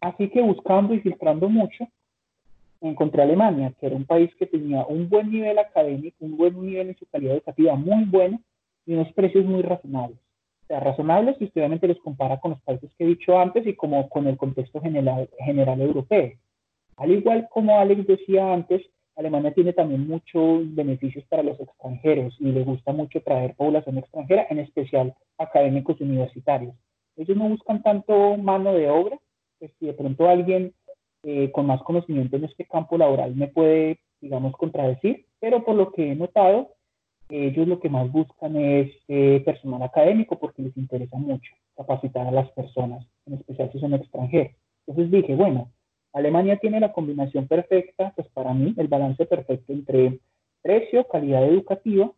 Así 0.00 0.28
que 0.28 0.40
buscando 0.40 0.94
y 0.94 1.00
filtrando 1.00 1.48
mucho, 1.48 1.86
encontré 2.80 3.22
Alemania, 3.22 3.72
que 3.78 3.86
era 3.86 3.96
un 3.96 4.06
país 4.06 4.34
que 4.36 4.46
tenía 4.46 4.84
un 4.86 5.08
buen 5.08 5.30
nivel 5.30 5.58
académico, 5.58 6.16
un 6.20 6.36
buen 6.36 6.60
nivel 6.60 6.88
en 6.88 6.96
su 6.96 7.06
calidad 7.06 7.34
educativa 7.34 7.74
muy 7.76 8.04
bueno 8.04 8.40
y 8.86 8.94
unos 8.94 9.12
precios 9.12 9.44
muy 9.44 9.62
razonables 9.62 10.18
razonables 10.78 11.36
y 11.40 11.44
usted 11.44 11.60
obviamente 11.60 11.88
los 11.88 11.98
compara 11.98 12.38
con 12.38 12.52
los 12.52 12.60
países 12.60 12.90
que 12.96 13.04
he 13.04 13.08
dicho 13.08 13.38
antes 13.38 13.66
y 13.66 13.74
como 13.74 14.08
con 14.08 14.28
el 14.28 14.36
contexto 14.36 14.80
general 14.80 15.80
europeo. 15.80 16.32
Al 16.96 17.10
igual 17.10 17.48
como 17.50 17.78
Alex 17.78 18.06
decía 18.06 18.52
antes, 18.52 18.82
Alemania 19.20 19.52
tiene 19.52 19.74
también 19.74 20.08
muchos 20.08 20.74
beneficios 20.74 21.24
para 21.26 21.42
los 21.42 21.60
extranjeros 21.60 22.34
y 22.40 22.52
le 22.52 22.64
gusta 22.64 22.92
mucho 22.92 23.20
traer 23.20 23.54
población 23.54 23.98
extranjera, 23.98 24.46
en 24.48 24.60
especial 24.60 25.14
académicos 25.36 26.00
universitarios. 26.00 26.74
Ellos 27.16 27.36
no 27.36 27.50
buscan 27.50 27.82
tanto 27.82 28.38
mano 28.38 28.72
de 28.72 28.88
obra, 28.88 29.18
pues 29.58 29.72
si 29.78 29.86
de 29.86 29.92
pronto 29.92 30.26
alguien 30.26 30.72
eh, 31.22 31.52
con 31.52 31.66
más 31.66 31.82
conocimiento 31.82 32.36
en 32.36 32.44
este 32.44 32.64
campo 32.64 32.96
laboral 32.96 33.36
me 33.36 33.48
puede, 33.48 34.00
digamos, 34.22 34.54
contradecir, 34.56 35.26
pero 35.38 35.64
por 35.64 35.74
lo 35.74 35.92
que 35.92 36.12
he 36.12 36.14
notado, 36.14 36.70
ellos 37.28 37.68
lo 37.68 37.78
que 37.78 37.90
más 37.90 38.10
buscan 38.10 38.56
es 38.56 38.90
eh, 39.08 39.42
personal 39.44 39.82
académico 39.82 40.38
porque 40.38 40.62
les 40.62 40.76
interesa 40.78 41.18
mucho 41.18 41.52
capacitar 41.76 42.26
a 42.26 42.32
las 42.32 42.50
personas, 42.52 43.06
en 43.26 43.34
especial 43.34 43.70
si 43.70 43.80
son 43.80 43.92
extranjeros. 43.92 44.52
Entonces 44.86 45.10
dije, 45.12 45.34
bueno, 45.34 45.70
Alemania 46.12 46.58
tiene 46.58 46.80
la 46.80 46.92
combinación 46.92 47.46
perfecta, 47.46 48.12
pues 48.16 48.28
para 48.28 48.52
mí, 48.52 48.74
el 48.76 48.88
balance 48.88 49.24
perfecto 49.26 49.72
entre 49.72 50.18
precio, 50.62 51.06
calidad 51.08 51.44
educativa 51.44 52.10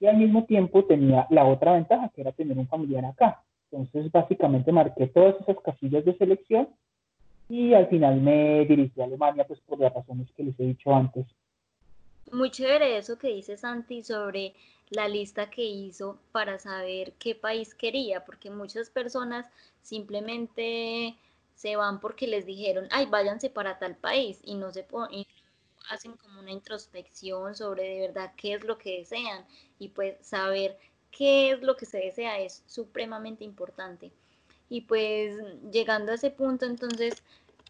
y 0.00 0.06
al 0.06 0.16
mismo 0.16 0.44
tiempo 0.44 0.84
tenía 0.84 1.26
la 1.30 1.44
otra 1.44 1.72
ventaja 1.72 2.10
que 2.14 2.20
era 2.20 2.32
tener 2.32 2.58
un 2.58 2.68
familiar 2.68 3.04
acá. 3.04 3.42
Entonces 3.70 4.10
básicamente 4.12 4.72
marqué 4.72 5.06
todas 5.06 5.40
esas 5.40 5.56
casillas 5.60 6.04
de 6.04 6.16
selección 6.16 6.68
y 7.48 7.74
al 7.74 7.86
final 7.88 8.20
me 8.20 8.64
dirigí 8.66 9.00
a 9.00 9.04
Alemania 9.04 9.44
pues 9.46 9.60
por 9.60 9.78
las 9.78 9.94
razones 9.94 10.30
que 10.32 10.44
les 10.44 10.58
he 10.60 10.64
dicho 10.64 10.94
antes 10.94 11.26
muy 12.32 12.50
chévere 12.50 12.98
eso 12.98 13.18
que 13.18 13.28
dice 13.28 13.56
Santi 13.56 14.02
sobre 14.02 14.54
la 14.90 15.08
lista 15.08 15.50
que 15.50 15.64
hizo 15.64 16.18
para 16.32 16.58
saber 16.58 17.12
qué 17.18 17.34
país 17.34 17.74
quería, 17.74 18.24
porque 18.24 18.50
muchas 18.50 18.90
personas 18.90 19.46
simplemente 19.82 21.14
se 21.56 21.74
van 21.74 21.98
porque 21.98 22.28
les 22.28 22.46
dijeron, 22.46 22.86
ay, 22.92 23.06
váyanse 23.06 23.50
para 23.50 23.80
tal 23.80 23.96
país 23.96 24.38
y 24.44 24.54
no 24.54 24.72
se 24.72 24.86
hacen 25.90 26.16
como 26.16 26.38
una 26.38 26.52
introspección 26.52 27.56
sobre 27.56 27.82
de 27.82 28.00
verdad 28.06 28.32
qué 28.36 28.54
es 28.54 28.64
lo 28.64 28.78
que 28.78 28.98
desean 28.98 29.44
y 29.80 29.88
pues 29.88 30.16
saber 30.20 30.78
qué 31.10 31.50
es 31.50 31.62
lo 31.62 31.76
que 31.76 31.86
se 31.86 31.98
desea 31.98 32.38
es 32.38 32.62
supremamente 32.66 33.42
importante. 33.42 34.12
Y 34.68 34.82
pues 34.82 35.36
llegando 35.72 36.12
a 36.12 36.14
ese 36.14 36.30
punto, 36.30 36.66
entonces 36.66 37.22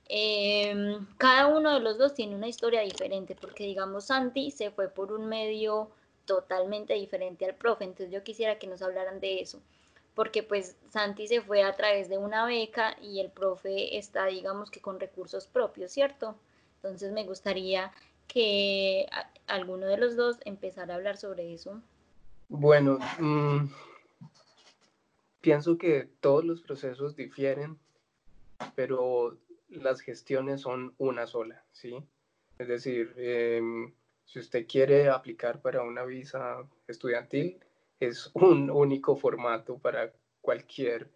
Em, 0.09 1.05
cada 1.19 1.49
uno 1.49 1.75
de 1.75 1.81
los 1.81 1.99
dos 1.99 2.14
tiene 2.14 2.37
una 2.37 2.47
historia 2.47 2.83
diferente, 2.83 3.35
porque 3.35 3.64
digamos 3.64 4.07
Santi 4.07 4.50
se 4.52 4.71
fue 4.71 4.88
por 4.88 5.12
un 5.12 5.26
medio 5.28 5.90
totalmente 6.26 6.95
diferente 6.95 7.45
al 7.45 7.57
profe, 7.57 7.85
entonces 7.85 8.12
yo 8.12 8.23
quisiera 8.23 8.59
que 8.59 8.69
nos 8.69 8.83
hablaran 8.83 9.19
de 9.21 9.40
eso, 9.40 9.61
porque 10.16 10.42
pues 10.42 10.76
Santi 10.88 11.28
se 11.28 11.42
fue 11.42 11.62
a 11.62 11.76
través 11.76 12.08
de 12.08 12.16
una 12.16 12.46
beca 12.46 12.96
y 13.02 13.20
el 13.20 13.30
profe 13.30 13.99
está 13.99 14.26
digamos 14.26 14.70
que 14.70 14.80
con 14.80 14.99
recursos 14.99 15.46
propios, 15.46 15.92
¿cierto? 15.92 16.35
Entonces 16.76 17.12
me 17.12 17.25
gustaría 17.25 17.92
que 18.26 19.06
alguno 19.46 19.87
de 19.87 19.99
los 19.99 20.16
dos 20.16 20.38
empezara 20.46 20.94
a 20.94 20.96
hablar 20.96 21.18
sobre 21.18 21.52
eso. 21.52 21.82
Bueno, 22.49 22.99
mm, 23.18 23.66
pienso 25.42 25.76
que 25.76 26.08
todos 26.20 26.44
los 26.44 26.62
procesos 26.62 27.14
difieren, 27.14 27.78
pero 28.75 29.37
las 29.68 30.00
gestiones 30.00 30.62
son 30.62 30.94
una 30.96 31.26
sola, 31.26 31.62
¿sí? 31.73 32.02
Es 32.58 32.68
decir, 32.68 33.12
em, 33.18 33.92
si 34.25 34.38
usted 34.38 34.66
quiere 34.66 35.11
aplicar 35.11 35.61
para 35.61 35.82
una 35.82 36.04
visa 36.04 36.66
estudiantil, 36.88 37.58
es 38.00 38.31
un 38.35 38.71
único 38.71 39.17
formato 39.17 39.79
para 39.79 40.12
cualquier 40.41 41.11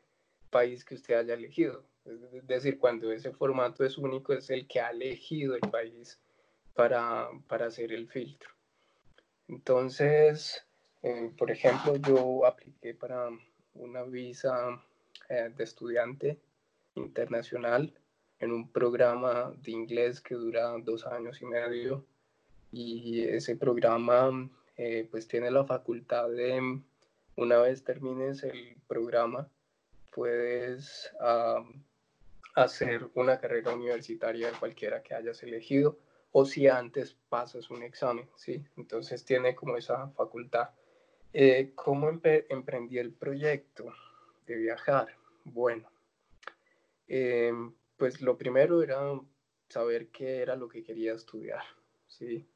país 0.50 0.84
que 0.84 0.94
usted 0.94 1.14
haya 1.14 1.34
elegido. 1.34 1.84
Es 2.04 2.46
decir, 2.46 2.78
cuando 2.78 3.12
ese 3.12 3.32
formato 3.32 3.84
es 3.84 3.98
único, 3.98 4.32
es 4.32 4.50
el 4.50 4.66
que 4.66 4.80
ha 4.80 4.90
elegido 4.90 5.54
el 5.54 5.70
país 5.70 6.18
para, 6.74 7.28
para 7.46 7.66
hacer 7.66 7.92
el 7.92 8.08
filtro. 8.08 8.50
Entonces, 9.48 10.64
eh, 11.02 11.30
por 11.36 11.50
ejemplo, 11.50 11.96
yo 11.96 12.46
apliqué 12.46 12.94
para 12.94 13.28
una 13.74 14.02
visa 14.02 14.82
eh, 15.28 15.50
de 15.54 15.64
estudiante 15.64 16.40
internacional 16.94 17.92
en 18.38 18.52
un 18.52 18.70
programa 18.70 19.52
de 19.62 19.70
inglés 19.72 20.20
que 20.20 20.34
dura 20.34 20.74
dos 20.82 21.06
años 21.06 21.40
y 21.42 21.46
medio 21.46 22.04
y 22.72 23.22
ese 23.22 23.56
programa 23.56 24.48
eh, 24.82 25.06
pues 25.10 25.28
tiene 25.28 25.50
la 25.50 25.66
facultad 25.66 26.30
de 26.30 26.80
una 27.36 27.58
vez 27.58 27.84
termines 27.84 28.42
el 28.44 28.76
programa 28.88 29.46
puedes 30.10 31.12
hacer 32.54 33.10
una 33.12 33.38
carrera 33.38 33.74
universitaria 33.74 34.50
cualquiera 34.58 35.02
que 35.02 35.14
hayas 35.14 35.42
elegido 35.42 35.98
o 36.32 36.46
si 36.46 36.66
antes 36.66 37.14
pasas 37.28 37.68
un 37.68 37.82
examen, 37.82 38.26
¿sí? 38.36 38.64
Entonces 38.78 39.22
tiene 39.22 39.54
como 39.54 39.76
esa 39.76 40.08
facultad. 40.12 40.70
Eh, 41.34 41.72
¿Cómo 41.74 42.08
emprendí 42.08 42.96
el 42.96 43.12
proyecto 43.12 43.92
de 44.46 44.56
viajar? 44.56 45.08
Bueno, 45.44 45.90
em, 47.06 47.74
pues 47.98 48.22
lo 48.22 48.38
primero 48.38 48.82
era 48.82 48.98
saber 49.68 50.08
qué 50.08 50.40
era 50.40 50.56
lo 50.56 50.68
que 50.68 50.82
quería 50.82 51.12
estudiar, 51.12 51.64
¿sí? 52.06 52.48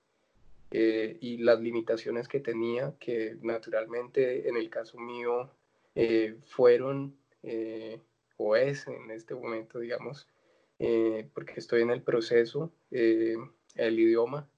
Eh, 0.71 1.19
y 1.21 1.39
las 1.39 1.61
limitaciones 1.61 2.29
que 2.29 2.41
tenía, 2.41 2.95
que 2.99 3.37
naturalmente 3.43 4.49
en 4.49 4.57
el 4.57 4.71
caso 4.71 4.99
mío 4.99 5.51
eh, 5.95 6.37
fueron, 6.47 7.17
o 8.37 8.57
es 8.57 8.87
en 8.89 9.11
este 9.11 9.35
momento, 9.35 9.79
digamos, 9.79 10.27
porque 11.35 11.55
estoy 11.57 11.83
en 11.83 11.91
el 11.91 12.03
proceso, 12.03 12.73
el 12.91 13.99
idioma. 13.99 14.49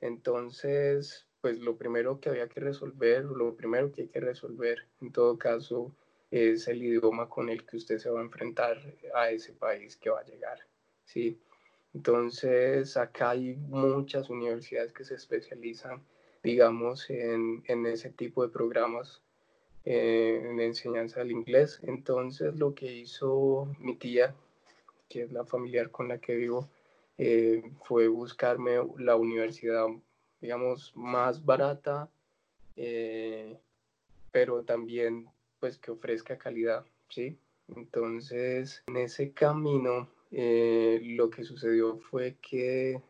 Entonces, 0.00 1.26
pues 1.40 1.58
lo 1.58 1.76
primero 1.76 2.20
que 2.20 2.28
había 2.28 2.48
que 2.48 2.60
resolver, 2.60 3.24
lo 3.24 3.54
primero 3.54 3.92
que 3.92 4.02
hay 4.02 4.08
que 4.08 4.20
resolver 4.20 4.86
en 5.00 5.12
todo 5.12 5.38
caso 5.38 5.94
es 6.30 6.68
el 6.68 6.82
idioma 6.82 7.28
con 7.28 7.48
el 7.48 7.66
que 7.66 7.76
usted 7.76 7.98
se 7.98 8.10
va 8.10 8.20
a 8.20 8.24
enfrentar 8.24 8.78
a 9.14 9.30
ese 9.30 9.52
país 9.52 9.96
que 9.96 10.10
va 10.10 10.20
a 10.20 10.24
llegar, 10.24 10.58
¿sí? 11.04 11.38
Entonces, 11.94 12.96
acá 12.96 13.30
hay 13.30 13.56
muchas 13.56 14.30
universidades 14.30 14.92
que 14.92 15.04
se 15.04 15.14
especializan, 15.14 16.02
digamos, 16.42 17.10
en, 17.10 17.62
en 17.66 17.86
ese 17.86 18.10
tipo 18.10 18.42
de 18.42 18.52
programas 18.52 19.22
eh, 19.84 20.42
en 20.44 20.60
enseñanza 20.60 21.20
del 21.20 21.32
inglés. 21.32 21.80
Entonces, 21.82 22.54
lo 22.56 22.74
que 22.74 22.92
hizo 22.92 23.74
mi 23.78 23.96
tía, 23.96 24.34
que 25.08 25.22
es 25.22 25.32
la 25.32 25.44
familiar 25.44 25.90
con 25.90 26.08
la 26.08 26.18
que 26.18 26.36
vivo, 26.36 26.68
eh, 27.16 27.62
fue 27.84 28.08
buscarme 28.08 28.76
la 28.98 29.16
universidad, 29.16 29.86
digamos, 30.40 30.92
más 30.94 31.44
barata, 31.44 32.08
eh, 32.76 33.58
pero 34.30 34.62
también 34.64 35.28
pues 35.58 35.76
que 35.78 35.90
ofrezca 35.90 36.38
calidad, 36.38 36.84
¿sí? 37.08 37.38
Entonces, 37.68 38.82
en 38.86 38.96
ese 38.96 39.32
camino, 39.32 40.08
eh, 40.30 41.00
lo 41.02 41.30
que 41.30 41.44
sucedió 41.44 41.98
fue 41.98 42.36
que 42.40 43.00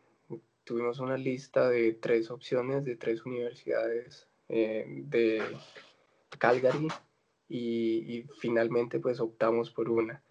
tuvimos 0.65 1.01
una 1.01 1.17
lista 1.17 1.69
de 1.69 1.93
tres 1.93 2.31
opciones 2.31 2.85
de 2.85 2.97
tres 2.97 3.25
universidades 3.25 4.27
de 4.49 5.43
Calgary 6.39 6.89
y, 7.49 8.25
finalmente 8.39 9.01
pues 9.01 9.21
optamos 9.21 9.71
por 9.71 9.91
una. 9.91 10.23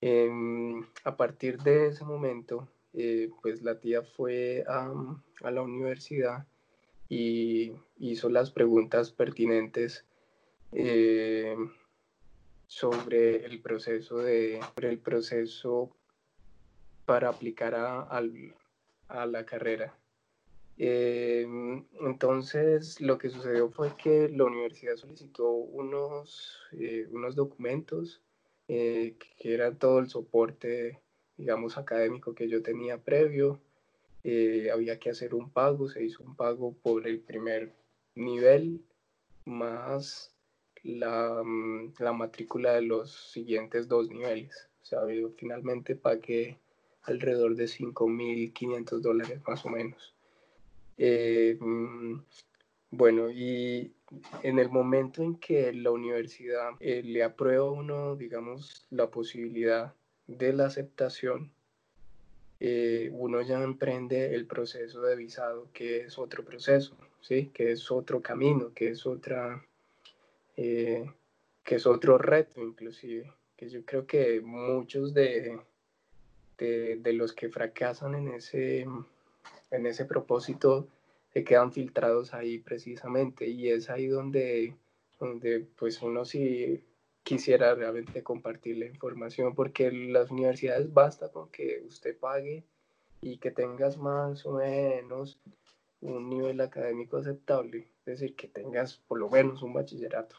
Em, 0.00 0.84
a 1.04 1.16
partir 1.16 1.58
de 1.62 1.88
ese 1.88 2.04
momento, 2.04 2.68
eh, 2.92 3.30
pues 3.42 3.62
la 3.62 3.78
tía 3.80 4.02
fue 4.02 4.64
a, 4.68 4.92
a, 5.42 5.50
la 5.50 5.62
universidad 5.62 6.46
y 7.08 7.72
hizo 7.98 8.28
las 8.28 8.50
preguntas 8.50 9.12
pertinentes 9.12 10.04
eh, 10.72 11.56
sobre 12.66 13.46
el 13.46 13.60
proceso 13.60 14.18
de 14.18 14.60
el 14.76 14.98
proceso 14.98 15.90
para 17.06 17.28
aplicar 17.28 17.74
a, 17.74 18.08
a 19.08 19.26
la 19.26 19.44
carrera. 19.44 19.94
Eh, 20.76 21.46
entonces, 22.00 23.00
lo 23.00 23.18
que 23.18 23.30
sucedió 23.30 23.70
fue 23.70 23.96
que 23.96 24.28
la 24.28 24.44
universidad 24.44 24.96
solicitó 24.96 25.50
unos, 25.50 26.58
unos 27.10 27.34
documentos 27.34 28.20
que 28.66 29.14
era 29.42 29.74
todo 29.74 29.98
el 29.98 30.08
soporte 30.08 31.00
digamos, 31.36 31.76
académico 31.78 32.34
que 32.34 32.48
yo 32.48 32.62
tenía 32.62 32.98
previo. 32.98 33.60
Eh, 34.22 34.70
había 34.72 34.98
que 34.98 35.10
hacer 35.10 35.34
un 35.34 35.50
pago, 35.50 35.88
se 35.88 36.02
hizo 36.02 36.22
un 36.22 36.34
pago 36.34 36.74
por 36.82 37.06
el 37.06 37.20
primer 37.20 37.74
nivel 38.14 38.80
más 39.44 40.32
la, 40.82 41.42
mm, 41.44 41.94
la 41.98 42.12
matrícula 42.12 42.72
de 42.72 42.82
los 42.82 43.30
siguientes 43.32 43.88
dos 43.88 44.08
niveles. 44.08 44.68
O 44.82 44.84
sea, 44.86 45.10
yo 45.12 45.30
finalmente 45.36 45.96
pagué 45.96 46.58
alrededor 47.04 47.54
de 47.54 47.64
5.500 47.64 49.00
dólares 49.00 49.40
más 49.46 49.64
o 49.64 49.68
menos. 49.68 50.14
Eh, 50.96 51.56
mm, 51.60 52.20
bueno, 52.90 53.30
y 53.30 53.92
en 54.42 54.58
el 54.58 54.70
momento 54.70 55.22
en 55.22 55.36
que 55.36 55.72
la 55.72 55.90
universidad 55.90 56.70
eh, 56.80 57.02
le 57.04 57.22
aprueba 57.22 57.70
uno, 57.70 58.16
digamos, 58.16 58.86
la 58.90 59.10
posibilidad 59.10 59.94
de 60.26 60.52
la 60.52 60.66
aceptación, 60.66 61.50
eh, 62.60 63.10
uno 63.12 63.42
ya 63.42 63.62
emprende 63.62 64.34
el 64.34 64.46
proceso 64.46 65.02
de 65.02 65.16
visado, 65.16 65.68
que 65.72 66.02
es 66.02 66.18
otro 66.18 66.44
proceso, 66.44 66.96
¿sí? 67.20 67.50
que 67.52 67.72
es 67.72 67.90
otro 67.90 68.22
camino, 68.22 68.72
que 68.72 68.90
es 68.90 69.06
otra, 69.06 69.64
eh, 70.56 71.04
que 71.64 71.74
es 71.74 71.86
otro 71.86 72.16
reto 72.16 72.62
inclusive, 72.62 73.32
que 73.56 73.68
yo 73.68 73.84
creo 73.84 74.06
que 74.06 74.40
muchos 74.40 75.12
de, 75.12 75.58
de, 76.58 77.12
los 77.12 77.32
que 77.32 77.48
fracasan 77.48 78.14
en 78.14 78.28
ese, 78.28 78.86
en 79.70 79.86
ese 79.86 80.04
propósito 80.04 80.88
se 81.32 81.44
quedan 81.44 81.72
filtrados 81.72 82.34
ahí 82.34 82.58
precisamente. 82.58 83.46
Y 83.48 83.68
es 83.68 83.90
ahí 83.90 84.06
donde, 84.06 84.76
donde 85.18 85.66
pues 85.76 86.00
uno 86.02 86.24
sí 86.24 86.84
quisiera 87.22 87.74
realmente 87.74 88.22
compartir 88.22 88.78
la 88.78 88.86
información 88.86 89.54
porque 89.54 89.90
las 89.90 90.30
universidades 90.30 90.92
basta 90.92 91.32
con 91.32 91.48
que 91.48 91.82
usted 91.88 92.16
pague 92.18 92.64
y 93.22 93.38
que 93.38 93.50
tengas 93.50 93.96
más 93.96 94.44
o 94.44 94.52
menos 94.52 95.38
un 96.02 96.28
nivel 96.28 96.60
académico 96.60 97.16
aceptable, 97.16 97.88
es 98.00 98.04
decir, 98.04 98.36
que 98.36 98.46
tengas 98.46 98.98
por 99.08 99.18
lo 99.18 99.30
menos 99.30 99.62
un 99.62 99.72
bachillerato, 99.72 100.36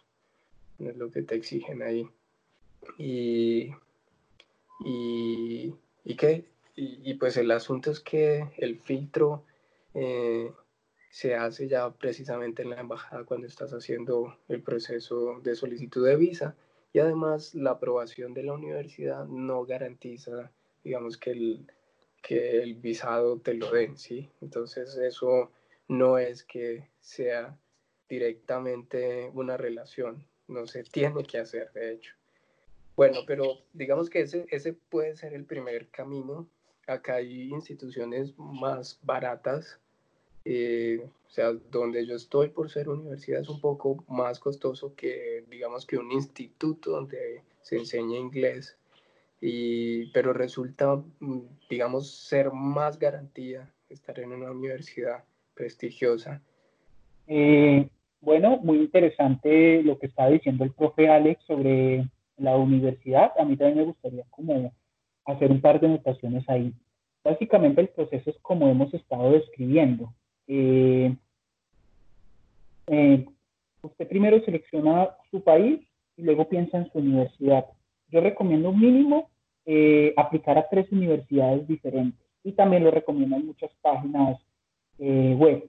es 0.78 0.96
lo 0.96 1.10
que 1.10 1.24
te 1.24 1.34
exigen 1.34 1.82
ahí. 1.82 2.08
Y, 3.00 3.72
y, 4.86 5.74
y, 6.06 6.16
y, 6.76 7.14
pues 7.16 7.36
el 7.38 7.52
asunto 7.52 7.92
es 7.92 8.00
que 8.00 8.52
el 8.58 8.78
filtro 8.78 9.44
eh, 9.94 10.52
se 11.10 11.36
hace 11.36 11.68
ya 11.68 11.92
precisamente 11.92 12.62
en 12.62 12.70
la 12.70 12.80
embajada 12.82 13.24
cuando 13.26 13.48
estás 13.48 13.72
haciendo 13.72 14.38
el 14.48 14.62
proceso 14.62 15.40
de 15.42 15.56
solicitud 15.56 16.06
de 16.06 16.16
visa 16.16 16.56
y 16.94 17.00
además 17.00 17.56
la 17.56 17.72
aprobación 17.72 18.34
de 18.34 18.44
la 18.44 18.54
universidad 18.54 19.26
no 19.26 19.66
garantiza, 19.66 20.52
digamos, 20.84 21.18
que 21.18 21.32
el, 21.32 21.68
que 22.22 22.62
el 22.62 22.76
visado 22.76 23.40
te 23.40 23.54
lo 23.54 23.72
den, 23.72 23.98
¿sí? 23.98 24.30
Entonces 24.42 24.96
eso 24.98 25.52
no 25.88 26.18
es 26.18 26.44
que 26.44 26.90
sea 27.00 27.58
directamente 28.08 29.30
una 29.34 29.58
relación, 29.58 30.28
no 30.48 30.68
se 30.68 30.84
tiene 30.84 31.24
que 31.24 31.40
hacer, 31.40 31.72
de 31.74 31.94
hecho. 31.94 32.14
Bueno, 32.96 33.20
pero 33.28 33.60
digamos 33.74 34.10
que 34.10 34.22
ese, 34.22 34.46
ese 34.50 34.74
puede 34.74 35.16
ser 35.16 35.34
el 35.34 35.46
primer 35.46 35.88
camino. 35.90 36.48
Acá 36.88 37.16
hay 37.16 37.50
instituciones 37.50 38.38
más 38.38 39.00
baratas 39.02 39.80
eh, 40.46 41.00
o 41.04 41.30
sea, 41.32 41.52
donde 41.72 42.06
yo 42.06 42.16
estoy 42.16 42.50
por 42.50 42.70
ser 42.70 42.88
universidad 42.88 43.42
es 43.42 43.50
un 43.50 43.60
poco 43.60 44.06
más 44.08 44.40
costoso 44.40 44.94
que, 44.96 45.44
digamos, 45.50 45.88
que 45.88 45.98
un 45.98 46.12
instituto 46.12 46.92
donde 46.92 47.42
se 47.64 47.78
enseña 47.78 48.18
inglés, 48.20 48.78
y, 49.42 50.12
pero 50.12 50.34
resulta, 50.34 50.96
mm, 51.20 51.40
digamos, 51.68 52.12
ser 52.12 52.52
más 52.52 53.00
garantía 53.00 53.74
estar 53.90 54.20
en 54.20 54.34
una 54.34 54.52
universidad 54.52 55.24
prestigiosa. 55.56 56.42
Eh, 57.28 57.90
bueno, 58.22 58.58
muy 58.58 58.78
interesante 58.78 59.82
lo 59.82 59.98
que 59.98 60.06
está 60.06 60.28
diciendo 60.30 60.64
el 60.64 60.74
profe 60.74 61.10
Alex 61.10 61.44
sobre 61.46 62.08
la 62.38 62.56
universidad. 62.56 63.32
A 63.38 63.46
mí 63.46 63.56
también 63.58 63.80
me 63.80 63.84
gustaría 63.86 64.24
como 64.30 64.74
hacer 65.26 65.52
un 65.52 65.62
par 65.62 65.80
de 65.80 65.88
anotaciones 65.88 66.48
ahí. 66.50 66.74
Básicamente 67.24 67.82
el 67.82 67.90
proceso 67.90 68.30
es 68.30 68.38
como 68.42 68.70
hemos 68.70 68.94
estado 68.94 69.32
describiendo. 69.32 70.14
Eh, 70.48 71.16
eh, 72.88 73.26
usted 73.82 74.08
primero 74.08 74.40
selecciona 74.46 75.10
su 75.32 75.44
país 75.44 75.82
y 76.18 76.22
luego 76.22 76.48
piensa 76.48 76.78
en 76.78 76.92
su 76.92 77.00
universidad. 77.00 77.66
Yo 78.10 78.22
recomiendo 78.22 78.72
mínimo 78.72 79.30
eh, 79.66 80.14
aplicar 80.18 80.58
a 80.60 80.70
tres 80.70 80.92
universidades 80.92 81.68
diferentes. 81.68 82.24
Y 82.44 82.52
también 82.52 82.84
lo 82.84 82.92
recomiendan 82.92 83.48
muchas 83.48 83.72
páginas 83.82 84.40
web 84.98 85.68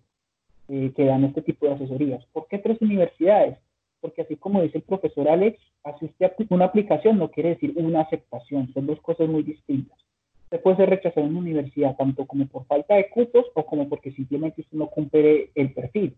que 0.68 1.04
dan 1.04 1.24
este 1.24 1.42
tipo 1.42 1.66
de 1.66 1.72
asesorías. 1.72 2.24
¿Por 2.26 2.46
qué 2.48 2.58
tres 2.58 2.80
universidades? 2.80 3.58
Porque 4.06 4.22
así 4.22 4.36
como 4.36 4.62
dice 4.62 4.78
el 4.78 4.84
profesor 4.84 5.28
Alex, 5.28 5.58
asiste 5.82 6.32
una 6.50 6.66
aplicación 6.66 7.18
no 7.18 7.28
quiere 7.28 7.48
decir 7.48 7.72
una 7.74 8.02
aceptación, 8.02 8.72
son 8.72 8.86
dos 8.86 9.00
cosas 9.00 9.28
muy 9.28 9.42
distintas. 9.42 9.98
Usted 10.44 10.62
puede 10.62 10.76
ser 10.76 10.90
rechazado 10.90 11.26
en 11.26 11.32
una 11.32 11.40
universidad 11.40 11.96
tanto 11.96 12.24
como 12.24 12.46
por 12.46 12.66
falta 12.66 12.94
de 12.94 13.10
cupos 13.10 13.46
o 13.54 13.66
como 13.66 13.88
porque 13.88 14.12
simplemente 14.12 14.60
usted 14.60 14.78
no 14.78 14.86
cumple 14.86 15.50
el 15.56 15.74
perfil. 15.74 16.16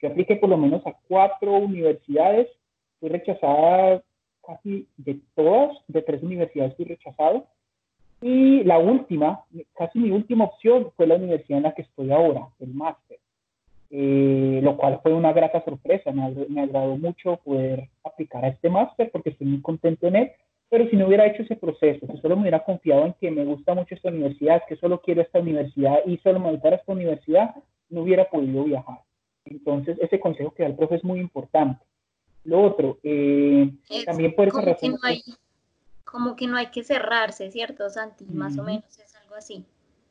Yo 0.00 0.08
apliqué 0.08 0.36
por 0.36 0.48
lo 0.48 0.56
menos 0.56 0.80
a 0.86 0.96
cuatro 1.06 1.58
universidades, 1.58 2.48
fui 3.00 3.10
rechazada 3.10 4.02
casi 4.46 4.88
de 4.96 5.20
todas, 5.34 5.76
de 5.88 6.00
tres 6.00 6.22
universidades 6.22 6.74
fui 6.74 6.86
rechazado. 6.86 7.48
Y 8.22 8.64
la 8.64 8.78
última, 8.78 9.44
casi 9.74 9.98
mi 9.98 10.10
última 10.10 10.46
opción 10.46 10.90
fue 10.96 11.06
la 11.06 11.16
universidad 11.16 11.58
en 11.58 11.64
la 11.64 11.74
que 11.74 11.82
estoy 11.82 12.10
ahora, 12.12 12.48
el 12.60 12.72
máster, 12.72 13.18
eh, 13.90 14.60
lo 14.62 14.76
cual 14.76 15.00
fue 15.02 15.12
una 15.12 15.32
grata 15.32 15.64
sorpresa. 15.64 16.12
Me, 16.12 16.30
me 16.48 16.62
agradó 16.62 16.96
mucho 16.96 17.36
poder 17.44 17.88
aplicar 18.04 18.44
a 18.44 18.48
este 18.48 18.68
máster 18.68 19.10
porque 19.10 19.30
estoy 19.30 19.46
muy 19.46 19.62
contento 19.62 20.06
en 20.06 20.16
él. 20.16 20.32
Pero 20.68 20.88
si 20.88 20.96
no 20.96 21.06
hubiera 21.06 21.26
hecho 21.26 21.42
ese 21.42 21.54
proceso, 21.54 22.06
si 22.06 22.18
solo 22.18 22.34
me 22.34 22.42
hubiera 22.42 22.64
confiado 22.64 23.06
en 23.06 23.14
que 23.14 23.30
me 23.30 23.44
gusta 23.44 23.74
mucho 23.74 23.94
esta 23.94 24.08
universidad, 24.08 24.62
que 24.68 24.76
solo 24.76 25.00
quiero 25.00 25.22
esta 25.22 25.38
universidad 25.38 25.98
y 26.04 26.18
solo 26.18 26.40
me 26.40 26.50
voy 26.50 26.60
a 26.62 26.74
esta 26.74 26.92
universidad, 26.92 27.54
no 27.88 28.02
hubiera 28.02 28.28
podido 28.28 28.64
viajar. 28.64 28.98
Entonces, 29.44 29.96
ese 30.00 30.18
consejo 30.18 30.52
que 30.52 30.64
da 30.64 30.70
el 30.70 30.74
profe 30.74 30.96
es 30.96 31.04
muy 31.04 31.20
importante. 31.20 31.84
Lo 32.42 32.62
otro, 32.62 32.98
eh, 33.04 33.70
también 34.04 34.34
por 34.34 34.48
esa 34.48 34.60
razón... 34.60 34.92
no 34.92 34.98
hay, 35.02 35.22
como 36.04 36.34
que 36.34 36.48
no 36.48 36.56
hay 36.56 36.66
que 36.66 36.82
cerrarse, 36.82 37.50
¿cierto, 37.52 37.88
Santi? 37.88 38.24
Más 38.24 38.58
o 38.58 38.64
menos 38.64 38.98
es 38.98 39.14
algo 39.16 39.36
así. 39.36 39.64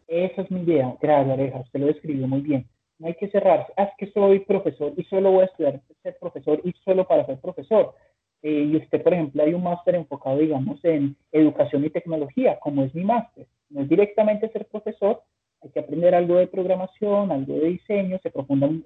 Esa 0.08 0.42
es 0.42 0.52
mi 0.52 0.62
idea. 0.62 0.96
Gracias, 1.02 1.34
Aleja. 1.34 1.60
Usted 1.60 1.80
lo 1.80 1.88
describió 1.88 2.28
muy 2.28 2.42
bien. 2.42 2.68
No 3.00 3.08
hay 3.08 3.16
que 3.16 3.30
cerrarse. 3.30 3.74
Ah, 3.78 3.84
es 3.84 3.92
que 3.98 4.12
soy 4.12 4.40
profesor 4.40 4.94
y 4.96 5.04
solo 5.04 5.32
voy 5.32 5.44
a 5.44 5.46
estudiar 5.46 5.82
ser 6.02 6.18
profesor 6.20 6.62
y 6.64 6.72
solo 6.84 7.06
para 7.08 7.26
ser 7.26 7.40
profesor. 7.40 7.94
Eh, 8.42 8.70
y 8.72 8.78
usted, 8.78 9.02
por 9.02 9.14
ejemplo, 9.14 9.44
hay 9.44 9.54
un 9.54 9.64
máster 9.64 9.96
enfocado, 9.96 10.38
digamos, 10.38 10.84
en 10.86 11.16
educación 11.32 11.84
y 11.84 11.90
tecnología, 11.90 12.60
como 12.60 12.84
es 12.84 12.94
mi 12.94 13.04
máster. 13.04 13.48
No 13.70 13.82
es 13.82 13.90
directamente 13.90 14.50
ser 14.50 14.66
profesor, 14.68 15.24
hay 15.62 15.72
que 15.72 15.80
aprender 15.80 16.14
algo 16.14 16.36
de 16.36 16.48
programación, 16.48 17.32
algo 17.32 17.56
de 17.56 17.70
diseño, 17.70 18.20
se, 18.22 18.32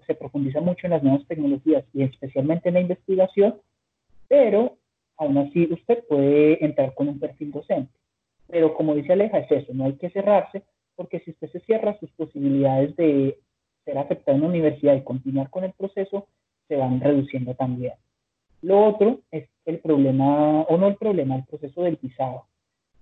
se 0.07 0.15
profundiza 0.15 0.61
mucho 0.61 0.87
en 0.87 0.91
las 0.91 1.03
nuevas 1.03 1.27
tecnologías 1.27 1.83
y 1.93 2.03
especialmente 2.03 2.69
en 2.69 2.75
la 2.75 2.81
investigación, 2.81 3.59
pero 4.29 4.77
aún 5.17 5.37
así 5.39 5.67
usted 5.71 6.05
puede 6.07 6.63
entrar 6.63 6.93
con 6.95 7.09
un 7.09 7.19
perfil 7.19 7.51
docente. 7.51 7.91
Pero 8.47 8.73
como 8.73 8.95
dice 8.95 9.11
Aleja, 9.11 9.39
es 9.39 9.51
eso, 9.51 9.73
no 9.73 9.85
hay 9.85 9.93
que 9.97 10.09
cerrarse, 10.09 10.63
porque 10.95 11.19
si 11.19 11.31
usted 11.31 11.49
se 11.51 11.59
cierra, 11.61 11.99
sus 11.99 12.11
posibilidades 12.11 12.95
de 12.95 13.37
ser 13.89 13.97
aceptado 13.97 14.35
en 14.35 14.43
la 14.43 14.49
universidad 14.49 14.95
y 14.95 15.01
continuar 15.01 15.49
con 15.49 15.63
el 15.63 15.73
proceso 15.73 16.27
se 16.67 16.75
van 16.75 16.99
reduciendo 17.01 17.55
también. 17.55 17.93
Lo 18.61 18.85
otro 18.85 19.21
es 19.31 19.47
el 19.65 19.79
problema, 19.79 20.61
o 20.61 20.77
no 20.77 20.87
el 20.87 20.95
problema, 20.95 21.35
el 21.35 21.45
proceso 21.45 21.83
del 21.83 21.97
visado 22.01 22.45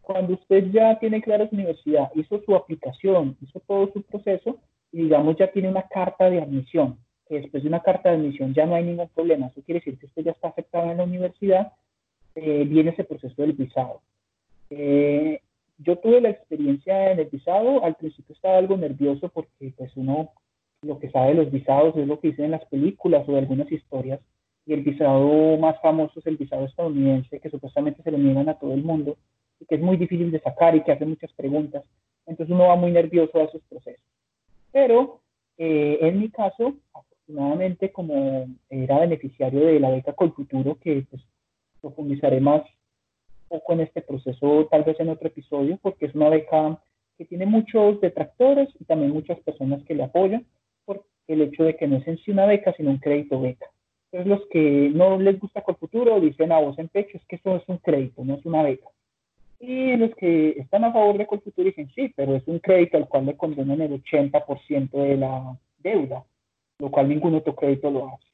cuando 0.07 0.35
usted 0.35 0.71
ya 0.71 0.97
tiene 0.99 1.21
clara 1.21 1.49
su 1.49 1.55
universidad, 1.55 2.09
hizo 2.15 2.41
su 2.45 2.55
aplicación, 2.55 3.35
hizo 3.41 3.59
todo 3.67 3.91
su 3.91 4.01
proceso 4.03 4.57
y 4.93 5.01
digamos 5.01 5.35
ya 5.35 5.51
tiene 5.51 5.67
una 5.67 5.81
carta 5.81 6.29
de 6.29 6.41
admisión, 6.41 6.97
después 7.29 7.61
de 7.61 7.67
una 7.67 7.81
carta 7.81 8.09
de 8.09 8.15
admisión 8.15 8.53
ya 8.53 8.65
no 8.65 8.75
hay 8.75 8.85
ningún 8.85 9.09
problema, 9.09 9.47
eso 9.47 9.61
quiere 9.63 9.81
decir 9.81 9.99
que 9.99 10.05
usted 10.05 10.23
ya 10.23 10.31
está 10.31 10.47
aceptado 10.47 10.89
en 10.89 10.97
la 10.99 11.03
universidad, 11.03 11.73
eh, 12.35 12.63
viene 12.63 12.91
ese 12.91 13.03
proceso 13.03 13.41
del 13.41 13.51
visado. 13.51 14.01
Eh, 14.69 15.41
yo 15.79 15.97
tuve 15.97 16.21
la 16.21 16.29
experiencia 16.29 17.11
en 17.11 17.19
el 17.19 17.25
visado, 17.25 17.83
al 17.83 17.95
principio 17.95 18.33
estaba 18.33 18.59
algo 18.59 18.77
nervioso 18.77 19.27
porque 19.27 19.73
pues 19.75 19.91
uno 19.97 20.31
lo 20.81 20.99
que 20.99 21.09
sabe 21.09 21.29
de 21.29 21.35
los 21.35 21.51
visados 21.51 21.95
es 21.97 22.07
lo 22.07 22.19
que 22.19 22.29
dicen 22.29 22.45
en 22.45 22.51
las 22.51 22.65
películas 22.65 23.27
o 23.27 23.31
de 23.31 23.39
algunas 23.39 23.71
historias, 23.71 24.19
y 24.65 24.73
el 24.73 24.83
visado 24.83 25.57
más 25.57 25.79
famoso 25.81 26.19
es 26.19 26.27
el 26.27 26.37
visado 26.37 26.65
estadounidense, 26.65 27.39
que 27.39 27.49
supuestamente 27.49 28.03
se 28.03 28.11
lo 28.11 28.17
niegan 28.17 28.49
a 28.49 28.59
todo 28.59 28.73
el 28.73 28.83
mundo, 28.83 29.17
y 29.59 29.65
que 29.65 29.75
es 29.75 29.81
muy 29.81 29.97
difícil 29.97 30.29
de 30.29 30.41
sacar 30.41 30.75
y 30.75 30.83
que 30.83 30.91
hace 30.91 31.05
muchas 31.05 31.31
preguntas. 31.33 31.83
Entonces 32.25 32.53
uno 32.53 32.67
va 32.67 32.75
muy 32.75 32.91
nervioso 32.91 33.39
a 33.39 33.43
esos 33.43 33.61
procesos. 33.69 34.03
Pero 34.71 35.21
eh, 35.57 35.97
en 36.01 36.19
mi 36.19 36.29
caso, 36.29 36.75
afortunadamente, 36.93 37.91
como 37.91 38.47
era 38.69 38.99
beneficiario 38.99 39.65
de 39.65 39.79
la 39.79 39.89
beca 39.89 40.13
Colfuturo, 40.13 40.77
que 40.79 41.05
pues, 41.09 41.23
profundizaré 41.81 42.41
más 42.41 42.63
poco 43.47 43.73
en 43.73 43.79
este 43.79 44.01
proceso, 44.01 44.67
tal 44.69 44.83
vez 44.83 44.99
en 44.99 45.09
otro 45.09 45.29
episodio, 45.29 45.79
porque 45.81 46.07
es 46.07 46.13
una 46.13 46.29
beca 46.29 46.81
que 47.17 47.25
tiene 47.25 47.45
muchos 47.45 48.01
detractores 48.01 48.69
y 48.79 48.83
también 48.83 49.11
muchas 49.11 49.39
personas 49.39 49.81
que 49.85 49.95
le 49.95 50.03
apoyan 50.03 50.45
el 51.27 51.41
hecho 51.41 51.63
de 51.63 51.75
que 51.75 51.87
no 51.87 51.97
es 51.97 52.07
en 52.07 52.17
sí 52.19 52.31
una 52.31 52.45
beca, 52.45 52.73
sino 52.73 52.91
un 52.91 52.99
crédito 52.99 53.39
beca. 53.39 53.67
Entonces 54.11 54.27
los 54.27 54.49
que 54.49 54.89
no 54.93 55.19
les 55.19 55.39
gusta 55.39 55.61
Colfuturo 55.61 56.19
dicen 56.21 56.51
a 56.51 56.59
voz 56.59 56.79
en 56.79 56.87
pecho, 56.87 57.17
es 57.17 57.25
que 57.25 57.35
eso 57.35 57.57
es 57.57 57.63
un 57.67 57.77
crédito, 57.77 58.23
no 58.23 58.35
es 58.35 58.45
una 58.45 58.63
beca. 58.63 58.87
Y 59.59 59.95
los 59.97 60.13
que 60.15 60.51
están 60.51 60.83
a 60.83 60.93
favor 60.93 61.17
de 61.17 61.25
Colfutur 61.25 61.65
dicen 61.65 61.89
sí, 61.95 62.13
pero 62.15 62.35
es 62.35 62.47
un 62.47 62.59
crédito 62.59 62.97
al 62.97 63.07
cual 63.07 63.25
le 63.25 63.35
condenan 63.35 63.81
el 63.81 64.03
80% 64.03 64.91
de 64.91 65.17
la 65.17 65.57
deuda, 65.79 66.23
lo 66.79 66.91
cual 66.91 67.09
ningún 67.09 67.35
otro 67.35 67.55
crédito 67.55 67.89
lo 67.89 68.07
hace. 68.07 68.27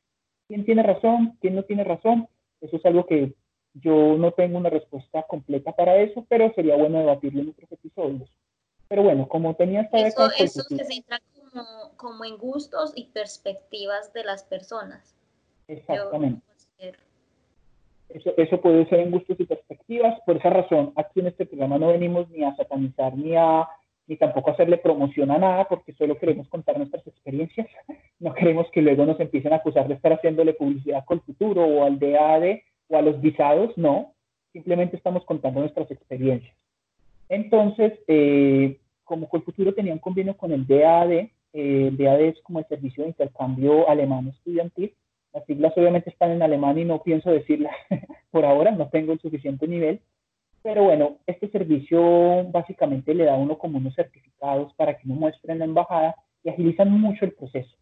¿Quién 0.47 0.65
tiene 0.65 0.83
razón? 0.83 1.37
¿Quién 1.39 1.55
no 1.55 1.63
tiene 1.63 1.83
razón? 1.83 2.27
Eso 2.61 2.77
es 2.77 2.85
algo 2.85 3.05
que 3.05 3.33
yo 3.73 4.17
no 4.17 4.31
tengo 4.31 4.57
una 4.57 4.69
respuesta 4.69 5.23
completa 5.23 5.71
para 5.71 5.97
eso, 5.97 6.25
pero 6.29 6.53
sería 6.53 6.75
bueno 6.75 6.99
debatirlo 6.99 7.41
en 7.41 7.49
otros 7.49 7.71
episodios. 7.71 8.29
Pero 8.87 9.03
bueno, 9.03 9.27
como 9.27 9.55
tenía 9.55 9.81
esta 9.81 9.97
Eso, 9.99 10.29
eso 10.37 10.61
se 10.63 10.83
centra 10.83 11.19
como, 11.53 11.95
como, 11.97 12.25
en 12.25 12.37
gustos 12.37 12.91
y 12.95 13.05
perspectivas 13.05 14.11
de 14.13 14.23
las 14.23 14.43
personas. 14.43 15.15
Exactamente. 15.67 16.41
Eso, 18.09 18.61
puede 18.61 18.87
ser 18.89 18.99
en 18.99 19.11
gustos 19.11 19.39
y 19.39 19.45
perspectivas. 19.45 20.19
Por 20.25 20.37
esa 20.37 20.49
razón, 20.51 20.93
aquí 20.95 21.19
en 21.19 21.27
este 21.27 21.45
programa 21.45 21.79
no 21.79 21.87
venimos 21.87 22.29
ni 22.29 22.43
a 22.43 22.55
satanizar 22.55 23.17
ni 23.17 23.35
a 23.35 23.67
ni 24.05 24.17
tampoco 24.17 24.49
a 24.49 24.53
hacerle 24.53 24.77
promoción 24.77 25.31
a 25.31 25.37
nada, 25.37 25.65
porque 25.69 25.93
solo 25.93 26.17
queremos 26.17 26.49
contar 26.49 26.77
nuestras 26.77 27.05
experiencias. 27.07 27.67
No 28.19 28.33
queremos 28.33 28.67
que 28.71 28.81
luego 28.81 29.05
nos 29.05 29.19
empiecen 29.19 29.51
a 29.51 29.57
acusar 29.57 29.85
de 29.89 29.95
estar 29.95 30.13
haciéndole 30.13 30.53
publicidad 30.53 31.03
con 31.03 31.17
el 31.17 31.23
futuro 31.25 31.65
o 31.65 31.83
al 31.83 31.99
DAD 31.99 32.59
o 32.87 32.95
a 32.95 33.01
los 33.01 33.19
visados. 33.19 33.77
No, 33.77 34.13
simplemente 34.53 34.95
estamos 34.95 35.25
contando 35.25 35.59
nuestras 35.59 35.91
experiencias. 35.91 36.55
Entonces, 37.27 37.99
eh, 38.07 38.79
como 39.03 39.27
Colfuturo 39.27 39.73
tenía 39.73 39.91
un 39.91 39.99
convenio 39.99 40.37
con 40.37 40.53
el 40.53 40.65
DAD, 40.65 41.27
eh, 41.53 41.87
el 41.87 41.97
DAD 41.97 42.21
es 42.21 42.41
como 42.41 42.59
el 42.59 42.67
Servicio 42.67 43.03
de 43.03 43.09
Intercambio 43.09 43.89
Alemán 43.89 44.27
Estudiantil, 44.27 44.93
las 45.33 45.45
siglas 45.45 45.73
obviamente 45.75 46.11
están 46.11 46.31
en 46.31 46.43
alemán 46.43 46.77
y 46.77 46.85
no 46.85 47.01
pienso 47.01 47.31
decirlas 47.31 47.75
por 48.31 48.45
ahora, 48.45 48.71
no 48.71 48.89
tengo 48.89 49.13
el 49.13 49.19
suficiente 49.19 49.67
nivel. 49.67 49.99
Pero 50.61 50.83
bueno, 50.83 51.17
este 51.25 51.49
servicio 51.49 52.45
básicamente 52.51 53.13
le 53.13 53.25
da 53.25 53.35
uno 53.35 53.57
como 53.57 53.79
unos 53.79 53.95
certificados 53.95 54.73
para 54.75 54.97
que 54.97 55.05
uno 55.05 55.15
muestre 55.15 55.51
en 55.51 55.59
la 55.59 55.65
embajada 55.65 56.15
y 56.43 56.49
agilizan 56.49 56.91
mucho 56.91 57.25
el 57.25 57.33
proceso. 57.33 57.75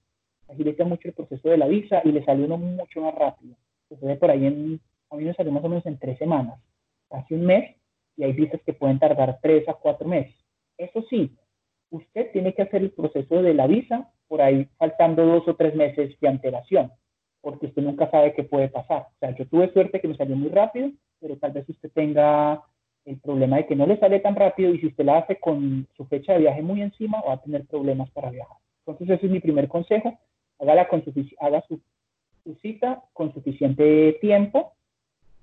Agilizan 0.50 0.90
mucho 0.90 1.10
el 1.10 1.14
proceso 1.14 1.50
de 1.50 1.58
la 1.58 1.68
visa 1.68 2.02
y 2.04 2.12
le 2.12 2.24
sale 2.24 2.46
uno 2.46 2.58
mucho 2.58 3.02
más 3.02 3.14
rápido. 3.16 3.56
Se 3.90 4.16
por 4.16 4.32
ahí 4.32 4.46
en, 4.46 4.80
a 5.10 5.16
mí 5.18 5.26
me 5.26 5.34
salió 5.34 5.52
más 5.52 5.64
o 5.64 5.70
menos 5.70 5.86
en 5.86 6.00
tres 6.00 6.18
semanas, 6.18 6.58
casi 7.10 7.34
un 7.34 7.46
mes, 7.46 7.76
y 8.16 8.24
hay 8.24 8.32
visas 8.32 8.62
que 8.66 8.74
pueden 8.74 8.98
tardar 8.98 9.40
tres 9.42 9.68
a 9.68 9.74
cuatro 9.74 10.08
meses. 10.08 10.34
Eso 10.78 11.04
sí, 11.10 11.36
usted 11.92 12.32
tiene 12.32 12.54
que 12.54 12.64
hacer 12.64 12.82
el 12.82 12.92
proceso 12.92 13.42
de 13.42 13.54
la 13.54 13.68
visa 13.68 14.12
por 14.28 14.42
ahí 14.42 14.68
faltando 14.78 15.26
dos 15.26 15.48
o 15.48 15.56
tres 15.56 15.76
meses 15.76 16.20
de 16.20 16.28
antelación 16.28 16.92
porque 17.42 17.66
usted 17.68 17.82
nunca 17.82 18.10
sabe 18.10 18.34
qué 18.34 18.44
puede 18.44 18.70
pasar. 18.70 19.02
O 19.02 19.20
sea, 19.20 19.36
yo 19.36 19.48
tuve 19.48 19.72
suerte 19.74 20.00
que 20.00 20.08
me 20.08 20.16
salió 20.16 20.36
muy 20.36 20.50
rápido, 20.50 20.92
pero 21.20 21.38
tal 21.38 21.52
vez 21.52 21.68
usted 21.68 21.92
tenga 21.92 22.62
el 23.06 23.20
problema 23.20 23.58
de 23.58 23.66
que 23.66 23.76
no 23.76 23.88
le 23.88 23.98
sale 23.98 24.20
tan 24.20 24.36
rápido 24.36 24.74
y 24.74 24.80
si 24.80 24.88
usted 24.88 25.06
la 25.06 25.18
hace 25.18 25.40
con 25.40 25.88
su 25.98 26.06
fecha 26.06 26.34
de 26.34 26.40
viaje 26.40 26.62
muy 26.62 26.82
encima, 26.82 27.22
va 27.28 27.34
a 27.34 27.42
tener 27.42 27.66
problemas 27.66 28.10
para 28.12 28.30
viajar. 28.30 28.58
Entonces, 28.86 29.18
ese 29.18 29.26
es 29.26 29.32
mi 29.32 29.40
primer 29.40 29.68
consejo. 29.68 30.18
Haga 30.60 31.64
su, 31.68 31.82
cita 32.62 33.04
con 33.14 33.34
suficiente 33.34 34.18
tiempo. 34.22 34.74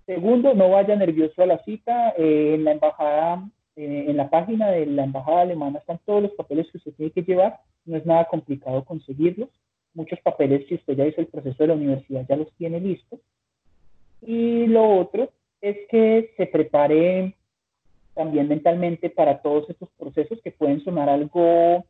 Segundo, 0.07 0.55
no 0.55 0.71
vaya 0.71 0.95
nervioso 0.95 1.43
a 1.43 1.47
la 1.47 1.59
cita. 1.65 2.15
Eh, 2.17 2.55
en 2.55 2.65
la 2.65 2.73
embajada, 2.73 3.49
eh, 3.79 4.07
en 4.09 4.17
la 4.17 4.29
página 4.29 4.71
de 4.71 4.87
la 4.87 5.05
embajada 5.05 5.43
alemana 5.43 5.79
están 5.79 6.01
todos 6.05 6.23
los 6.23 6.33
papeles 6.33 6.71
que 6.71 6.79
usted 6.79 6.93
tiene 6.93 7.13
que 7.13 7.23
llevar. 7.23 7.61
No 7.87 7.97
es 7.97 8.05
nada 8.05 8.27
complicado 8.27 8.85
conseguirlos 8.85 9.49
muchos 9.99 10.21
papeles, 10.21 10.67
si 10.69 10.77
usted 10.77 10.95
ya 10.95 11.07
hizo 11.07 11.21
el 11.21 11.27
proceso 11.27 11.57
de 11.59 11.67
la 11.69 11.75
universidad, 11.75 12.25
ya 12.29 12.37
los 12.37 12.51
tiene 12.57 12.81
listos. 12.81 13.21
Y 14.23 14.67
lo 14.67 14.99
otro 14.99 15.31
es 15.61 15.77
que 15.91 16.33
se 16.37 16.47
prepare 16.47 17.35
también 18.15 18.49
mentalmente 18.49 19.11
para 19.11 19.43
todos 19.43 19.69
estos 19.69 19.89
procesos 19.99 20.41
que 20.43 20.53
pueden 20.53 20.83
sonar 20.83 21.09
algo 21.09 21.85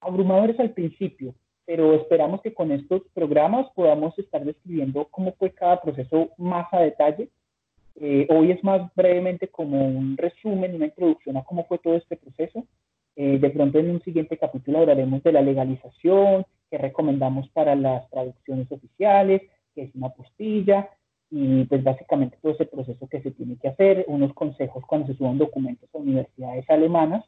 abrumadores 0.00 0.58
al 0.60 0.70
principio, 0.70 1.34
pero 1.64 1.94
esperamos 1.94 2.42
que 2.42 2.54
con 2.54 2.70
estos 2.70 3.02
programas 3.14 3.66
podamos 3.74 4.16
estar 4.18 4.44
describiendo 4.44 5.06
cómo 5.10 5.32
fue 5.32 5.50
cada 5.50 5.80
proceso 5.80 6.30
más 6.36 6.66
a 6.72 6.80
detalle 6.80 7.28
Eh, 7.98 8.26
hoy 8.28 8.50
es 8.50 8.62
más 8.62 8.94
brevemente 8.94 9.48
como 9.48 9.86
un 9.86 10.16
resumen, 10.16 10.74
una 10.74 10.86
introducción 10.86 11.36
a 11.36 11.44
cómo 11.44 11.64
fue 11.64 11.78
todo 11.78 11.94
este 11.96 12.16
proceso. 12.16 12.66
Eh, 13.16 13.38
de 13.38 13.50
pronto 13.50 13.78
en 13.78 13.90
un 13.90 14.02
siguiente 14.02 14.36
capítulo 14.36 14.80
hablaremos 14.80 15.22
de 15.22 15.32
la 15.32 15.40
legalización, 15.40 16.44
que 16.70 16.76
recomendamos 16.76 17.48
para 17.50 17.74
las 17.74 18.08
traducciones 18.10 18.70
oficiales, 18.70 19.42
que 19.74 19.84
es 19.84 19.94
una 19.94 20.10
postilla, 20.10 20.90
y 21.30 21.64
pues 21.64 21.82
básicamente 21.82 22.36
todo 22.42 22.52
ese 22.52 22.66
proceso 22.66 23.08
que 23.08 23.22
se 23.22 23.30
tiene 23.30 23.56
que 23.56 23.68
hacer, 23.68 24.04
unos 24.08 24.34
consejos 24.34 24.84
cuando 24.86 25.06
se 25.06 25.14
suban 25.14 25.38
documentos 25.38 25.88
a 25.94 25.98
universidades 25.98 26.68
alemanas, 26.68 27.24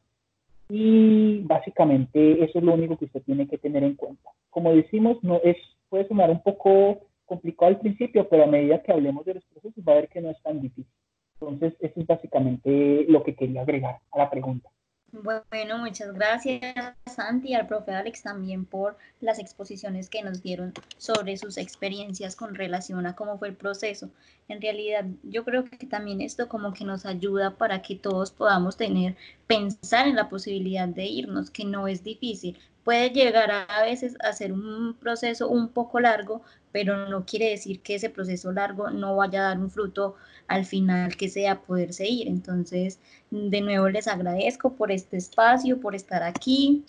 y 0.68 1.40
básicamente 1.44 2.44
eso 2.44 2.58
es 2.58 2.64
lo 2.64 2.74
único 2.74 2.98
que 2.98 3.06
usted 3.06 3.22
tiene 3.22 3.48
que 3.48 3.56
tener 3.56 3.82
en 3.84 3.94
cuenta. 3.94 4.30
Como 4.50 4.74
decimos, 4.74 5.16
no 5.22 5.40
es, 5.42 5.56
puede 5.88 6.06
sonar 6.06 6.30
un 6.30 6.42
poco 6.42 7.07
complicado 7.28 7.68
al 7.68 7.80
principio, 7.80 8.28
pero 8.28 8.44
a 8.44 8.46
medida 8.46 8.82
que 8.82 8.92
hablemos 8.92 9.24
de 9.24 9.34
los 9.34 9.44
procesos 9.44 9.84
va 9.86 9.92
a 9.92 9.96
ver 9.96 10.08
que 10.08 10.20
no 10.20 10.30
es 10.30 10.42
tan 10.42 10.60
difícil. 10.60 10.92
Entonces, 11.40 11.74
eso 11.78 12.00
es 12.00 12.06
básicamente 12.06 13.04
lo 13.08 13.22
que 13.22 13.36
quería 13.36 13.62
agregar 13.62 14.00
a 14.10 14.18
la 14.18 14.28
pregunta. 14.28 14.68
Bueno, 15.10 15.78
muchas 15.78 16.12
gracias 16.12 16.60
Santi 17.06 17.48
y 17.48 17.54
al 17.54 17.66
profe 17.66 17.92
Alex 17.92 18.22
también 18.22 18.66
por 18.66 18.98
las 19.22 19.38
exposiciones 19.38 20.10
que 20.10 20.22
nos 20.22 20.42
dieron 20.42 20.74
sobre 20.98 21.38
sus 21.38 21.56
experiencias 21.56 22.36
con 22.36 22.54
relación 22.54 23.06
a 23.06 23.16
cómo 23.16 23.38
fue 23.38 23.48
el 23.48 23.56
proceso. 23.56 24.10
En 24.48 24.60
realidad, 24.60 25.06
yo 25.22 25.46
creo 25.46 25.64
que 25.64 25.86
también 25.86 26.20
esto 26.20 26.46
como 26.46 26.74
que 26.74 26.84
nos 26.84 27.06
ayuda 27.06 27.56
para 27.56 27.80
que 27.80 27.96
todos 27.96 28.32
podamos 28.32 28.76
tener, 28.76 29.16
pensar 29.46 30.06
en 30.08 30.16
la 30.16 30.28
posibilidad 30.28 30.86
de 30.86 31.06
irnos, 31.06 31.50
que 31.50 31.64
no 31.64 31.88
es 31.88 32.04
difícil. 32.04 32.58
Puede 32.88 33.10
llegar 33.10 33.50
a, 33.50 33.82
veces 33.82 34.16
a 34.24 34.32
ser 34.32 34.50
un 34.50 34.94
proceso 34.94 35.50
un 35.50 35.68
poco 35.68 36.00
largo, 36.00 36.40
pero 36.72 37.06
no 37.10 37.26
quiere 37.26 37.50
decir 37.50 37.82
que 37.82 37.96
ese 37.96 38.08
proceso 38.08 38.50
largo 38.50 38.88
no 38.88 39.14
vaya 39.14 39.40
a 39.40 39.48
dar 39.48 39.58
un 39.58 39.70
fruto 39.70 40.16
al 40.46 40.64
final 40.64 41.14
que 41.14 41.28
sea 41.28 41.60
poderse 41.60 42.08
ir. 42.08 42.28
Entonces, 42.28 42.98
de 43.30 43.60
nuevo 43.60 43.90
les 43.90 44.08
agradezco 44.08 44.72
por 44.72 44.90
este 44.90 45.18
espacio, 45.18 45.78
por 45.78 45.94
estar 45.94 46.22
aquí. 46.22 46.82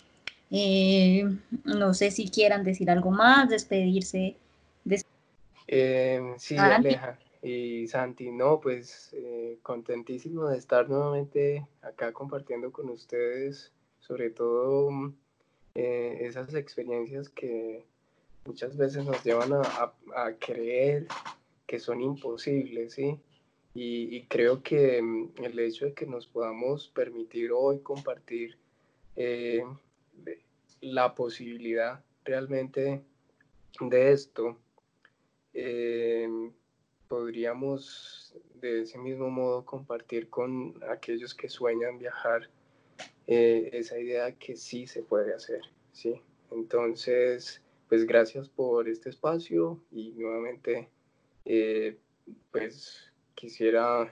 Eh, 0.52 1.26
no 1.66 1.94
sé 1.94 2.12
si 2.12 2.30
quieran 2.30 2.64
decir 2.64 2.90
algo 2.90 3.12
más, 3.12 3.50
despedirse. 3.50 4.38
Em, 5.68 6.40
sí, 6.40 6.56
Aleja 6.56 7.20
y 7.42 7.88
Santi, 7.88 8.32
no, 8.32 8.62
pues 8.62 9.14
eh, 9.18 9.60
contentísimo 9.62 10.48
de 10.48 10.60
estar 10.60 10.88
nuevamente 10.88 11.68
acá 11.82 12.14
compartiendo 12.14 12.72
con 12.72 12.90
ustedes, 12.90 13.74
sobre 14.00 14.30
todo 14.30 15.14
eh, 15.82 16.28
esas 16.28 16.54
experiencias 16.56 17.30
que 17.30 17.86
muchas 18.44 18.76
veces 18.76 19.06
nos 19.06 19.24
llevan 19.24 19.54
a, 19.54 20.34
creer 20.38 21.08
que 21.66 21.80
son 21.80 22.02
imposibles, 22.02 22.96
¿sí? 22.96 23.18
Y, 23.74 24.24
creo 24.26 24.62
que 24.62 25.02
mm, 25.02 25.32
el 25.42 25.58
hecho 25.58 25.86
de 25.86 25.94
que 25.94 26.06
nos 26.06 26.28
podamos 26.28 26.90
permitir 26.90 27.54
hoy 27.54 27.80
compartir 27.80 28.58
eh, 29.16 29.64
la 30.82 31.16
posibilidad 31.16 32.04
realmente 32.26 33.02
de 33.80 34.12
esto, 34.12 34.58
eh, 35.54 36.28
podríamos 37.08 38.36
de 38.56 38.82
ese 38.82 38.98
mismo 38.98 39.30
modo 39.30 39.64
compartir 39.64 40.30
con 40.30 40.74
aquellos 40.90 41.34
que 41.34 41.48
sueñan 41.48 42.00
viajar 42.00 42.50
eh, 43.32 43.70
esa 43.74 44.00
idea 44.00 44.32
que 44.32 44.56
sí 44.56 44.88
se 44.88 45.04
puede 45.04 45.36
hacer, 45.36 45.62
¿sí? 45.92 46.20
Entonces, 46.50 47.62
pues 47.88 48.08
gracias 48.08 48.50
por 48.50 48.90
este 48.90 49.10
espacio 49.10 49.80
y 49.92 50.14
nuevamente, 50.18 50.90
eh, 51.46 51.96
pues 52.52 53.14
quisiera 53.36 54.12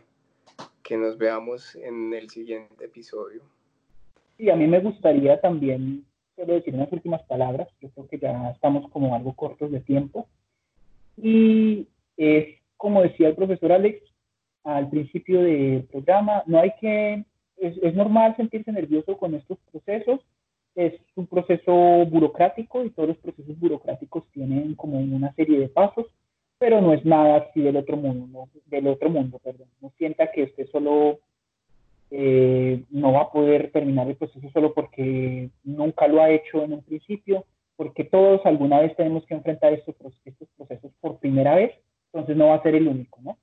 que 0.84 0.98
nos 0.98 1.18
veamos 1.18 1.76
en 1.78 2.14
el 2.14 2.30
siguiente 2.30 2.86
episodio. 2.86 3.42
Y 4.38 4.52
a 4.52 4.56
mí 4.56 4.68
me 4.68 4.82
gustaría 4.82 5.42
también 5.42 6.06
solo 6.36 6.54
decir 6.54 6.76
unas 6.76 6.94
últimas 6.94 7.24
palabras. 7.24 7.70
Yo 7.82 7.90
creo 7.90 8.08
que 8.08 8.20
ya 8.20 8.52
estamos 8.52 8.88
como 8.92 9.16
algo 9.16 9.36
cortos 9.36 9.72
de 9.72 9.80
tiempo. 9.80 10.30
Y 11.18 11.88
es 12.18 12.60
como 12.78 13.02
decía 13.02 13.30
el 13.30 13.36
profesor 13.36 13.72
Alex 13.72 14.00
al 14.64 14.92
principio 14.92 15.42
del 15.42 15.86
programa, 15.86 16.44
no 16.46 16.60
hay 16.60 16.72
que, 16.80 17.26
es, 17.58 17.78
es 17.82 17.94
normal 17.96 18.36
sentirse 18.36 18.72
nervioso 18.72 19.18
con 19.18 19.36
estos 19.36 19.58
procesos, 19.72 20.22
es 20.76 20.94
un 21.16 21.26
proceso 21.26 22.06
burocrático 22.06 22.84
y 22.84 22.92
todos 22.92 23.10
los 23.10 23.18
procesos 23.18 23.60
burocráticos 23.60 24.24
tienen 24.32 24.76
como 24.76 25.00
una 25.00 25.34
serie 25.34 25.60
de 25.60 25.70
pasos, 25.70 26.06
pero 26.60 26.82
no 26.82 26.94
es 26.94 27.04
nada 27.04 27.38
así 27.38 27.62
del 27.62 27.78
otro 27.78 27.98
mundo, 27.98 28.28
¿no? 28.28 28.62
del 28.68 28.88
otro 28.88 29.10
mundo, 29.10 29.40
perdón. 29.44 29.68
No 29.82 29.92
sienta 29.98 30.32
que 30.32 30.44
usted 30.44 30.68
solo 30.72 31.20
eh, 32.12 32.84
no 32.92 33.12
va 33.12 33.24
a 33.24 33.32
poder 33.32 33.72
terminar 33.72 34.08
el 34.08 34.16
proceso 34.16 34.50
solo 34.52 34.74
porque 34.74 35.50
nunca 35.64 36.08
lo 36.08 36.22
ha 36.22 36.30
hecho 36.30 36.64
en 36.64 36.74
un 36.74 36.84
principio, 36.84 37.46
porque 37.76 38.04
todos 38.04 38.46
alguna 38.46 38.80
vez 38.80 38.96
tenemos 38.96 39.26
que 39.26 39.34
enfrentar 39.34 39.74
estos, 39.74 39.96
estos 40.26 40.48
procesos 40.58 40.92
por 41.02 41.18
primera 41.18 41.56
vez, 41.56 41.74
entonces 42.14 42.38
no 42.38 42.48
va 42.48 42.56
a 42.56 42.64
ser 42.64 42.76
el 42.76 42.88
único, 42.88 43.20
¿no? 43.22 43.38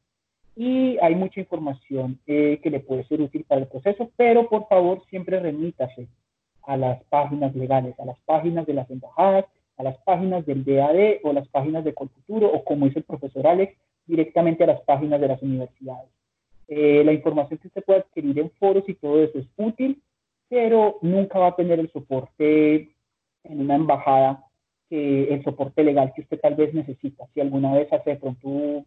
Y 0.56 0.98
hay 0.98 1.14
mucha 1.14 1.40
información 1.40 2.20
eh, 2.26 2.60
que 2.62 2.70
le 2.70 2.80
puede 2.80 3.04
ser 3.04 3.20
útil 3.20 3.44
para 3.46 3.62
el 3.62 3.66
proceso, 3.66 4.10
pero 4.16 4.48
por 4.48 4.68
favor 4.68 5.02
siempre 5.10 5.40
remítase 5.40 6.08
a 6.62 6.76
las 6.76 7.02
páginas 7.04 7.54
legales, 7.54 7.98
a 7.98 8.04
las 8.04 8.18
páginas 8.20 8.66
de 8.66 8.74
las 8.74 8.88
embajadas, 8.90 9.46
a 9.76 9.82
las 9.82 9.98
páginas 9.98 10.46
del 10.46 10.64
DAD 10.64 11.18
o 11.24 11.32
las 11.32 11.48
páginas 11.48 11.84
de 11.84 11.94
Colfuturo 11.94 12.46
o 12.46 12.64
como 12.64 12.86
dice 12.86 13.00
el 13.00 13.04
profesor 13.04 13.46
Alex, 13.46 13.76
directamente 14.06 14.64
a 14.64 14.68
las 14.68 14.80
páginas 14.82 15.20
de 15.20 15.28
las 15.28 15.42
universidades. 15.42 16.08
Eh, 16.68 17.02
la 17.04 17.12
información 17.12 17.58
que 17.58 17.68
usted 17.68 17.84
puede 17.84 18.00
adquirir 18.00 18.38
en 18.38 18.50
foros 18.52 18.84
y 18.88 18.94
todo 18.94 19.22
eso 19.22 19.38
es 19.38 19.46
útil, 19.56 20.02
pero 20.48 20.98
nunca 21.02 21.38
va 21.38 21.48
a 21.48 21.56
tener 21.56 21.80
el 21.80 21.90
soporte 21.90 22.94
en 23.44 23.60
una 23.60 23.74
embajada, 23.74 24.44
que 24.88 25.34
el 25.34 25.42
soporte 25.42 25.82
legal 25.82 26.12
que 26.14 26.22
usted 26.22 26.40
tal 26.40 26.54
vez 26.54 26.72
necesita. 26.72 27.26
Si 27.34 27.40
alguna 27.40 27.74
vez 27.74 27.92
hace 27.92 28.10
de 28.10 28.16
pronto 28.16 28.84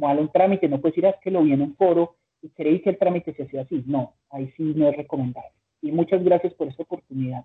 mal 0.00 0.18
un 0.18 0.30
trámite, 0.30 0.68
no 0.68 0.80
puede 0.80 0.92
decir, 0.92 1.06
ah, 1.06 1.10
es 1.10 1.16
que 1.22 1.30
lo 1.30 1.42
vi 1.42 1.52
en 1.52 1.62
un 1.62 1.74
foro 1.76 2.16
y 2.42 2.50
creí 2.50 2.80
que 2.80 2.90
el 2.90 2.98
trámite 2.98 3.32
se 3.34 3.44
hacía 3.44 3.62
así. 3.62 3.82
No, 3.86 4.14
ahí 4.30 4.52
sí 4.56 4.74
no 4.76 4.88
es 4.88 4.96
recomendable 4.96 5.50
y 5.82 5.92
muchas 5.92 6.22
gracias 6.22 6.52
por 6.54 6.68
esta 6.68 6.82
oportunidad. 6.82 7.44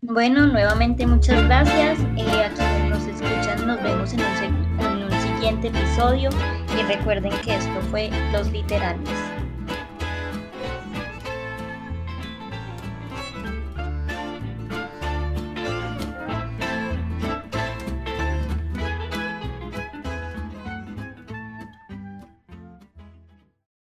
Bueno, 0.00 0.46
nuevamente 0.46 1.06
muchas 1.06 1.44
gracias. 1.44 2.00
Eh, 2.16 2.44
a 2.44 2.52
quienes 2.54 2.90
nos 2.90 3.06
escuchan, 3.06 3.66
nos 3.66 3.82
vemos 3.82 4.12
en 4.14 4.20
un 4.20 5.10
siguiente 5.12 5.68
episodio 5.68 6.30
y 6.76 6.92
recuerden 6.92 7.32
que 7.44 7.54
esto 7.54 7.80
fue 7.90 8.10
Los 8.32 8.50
Literales. 8.50 9.31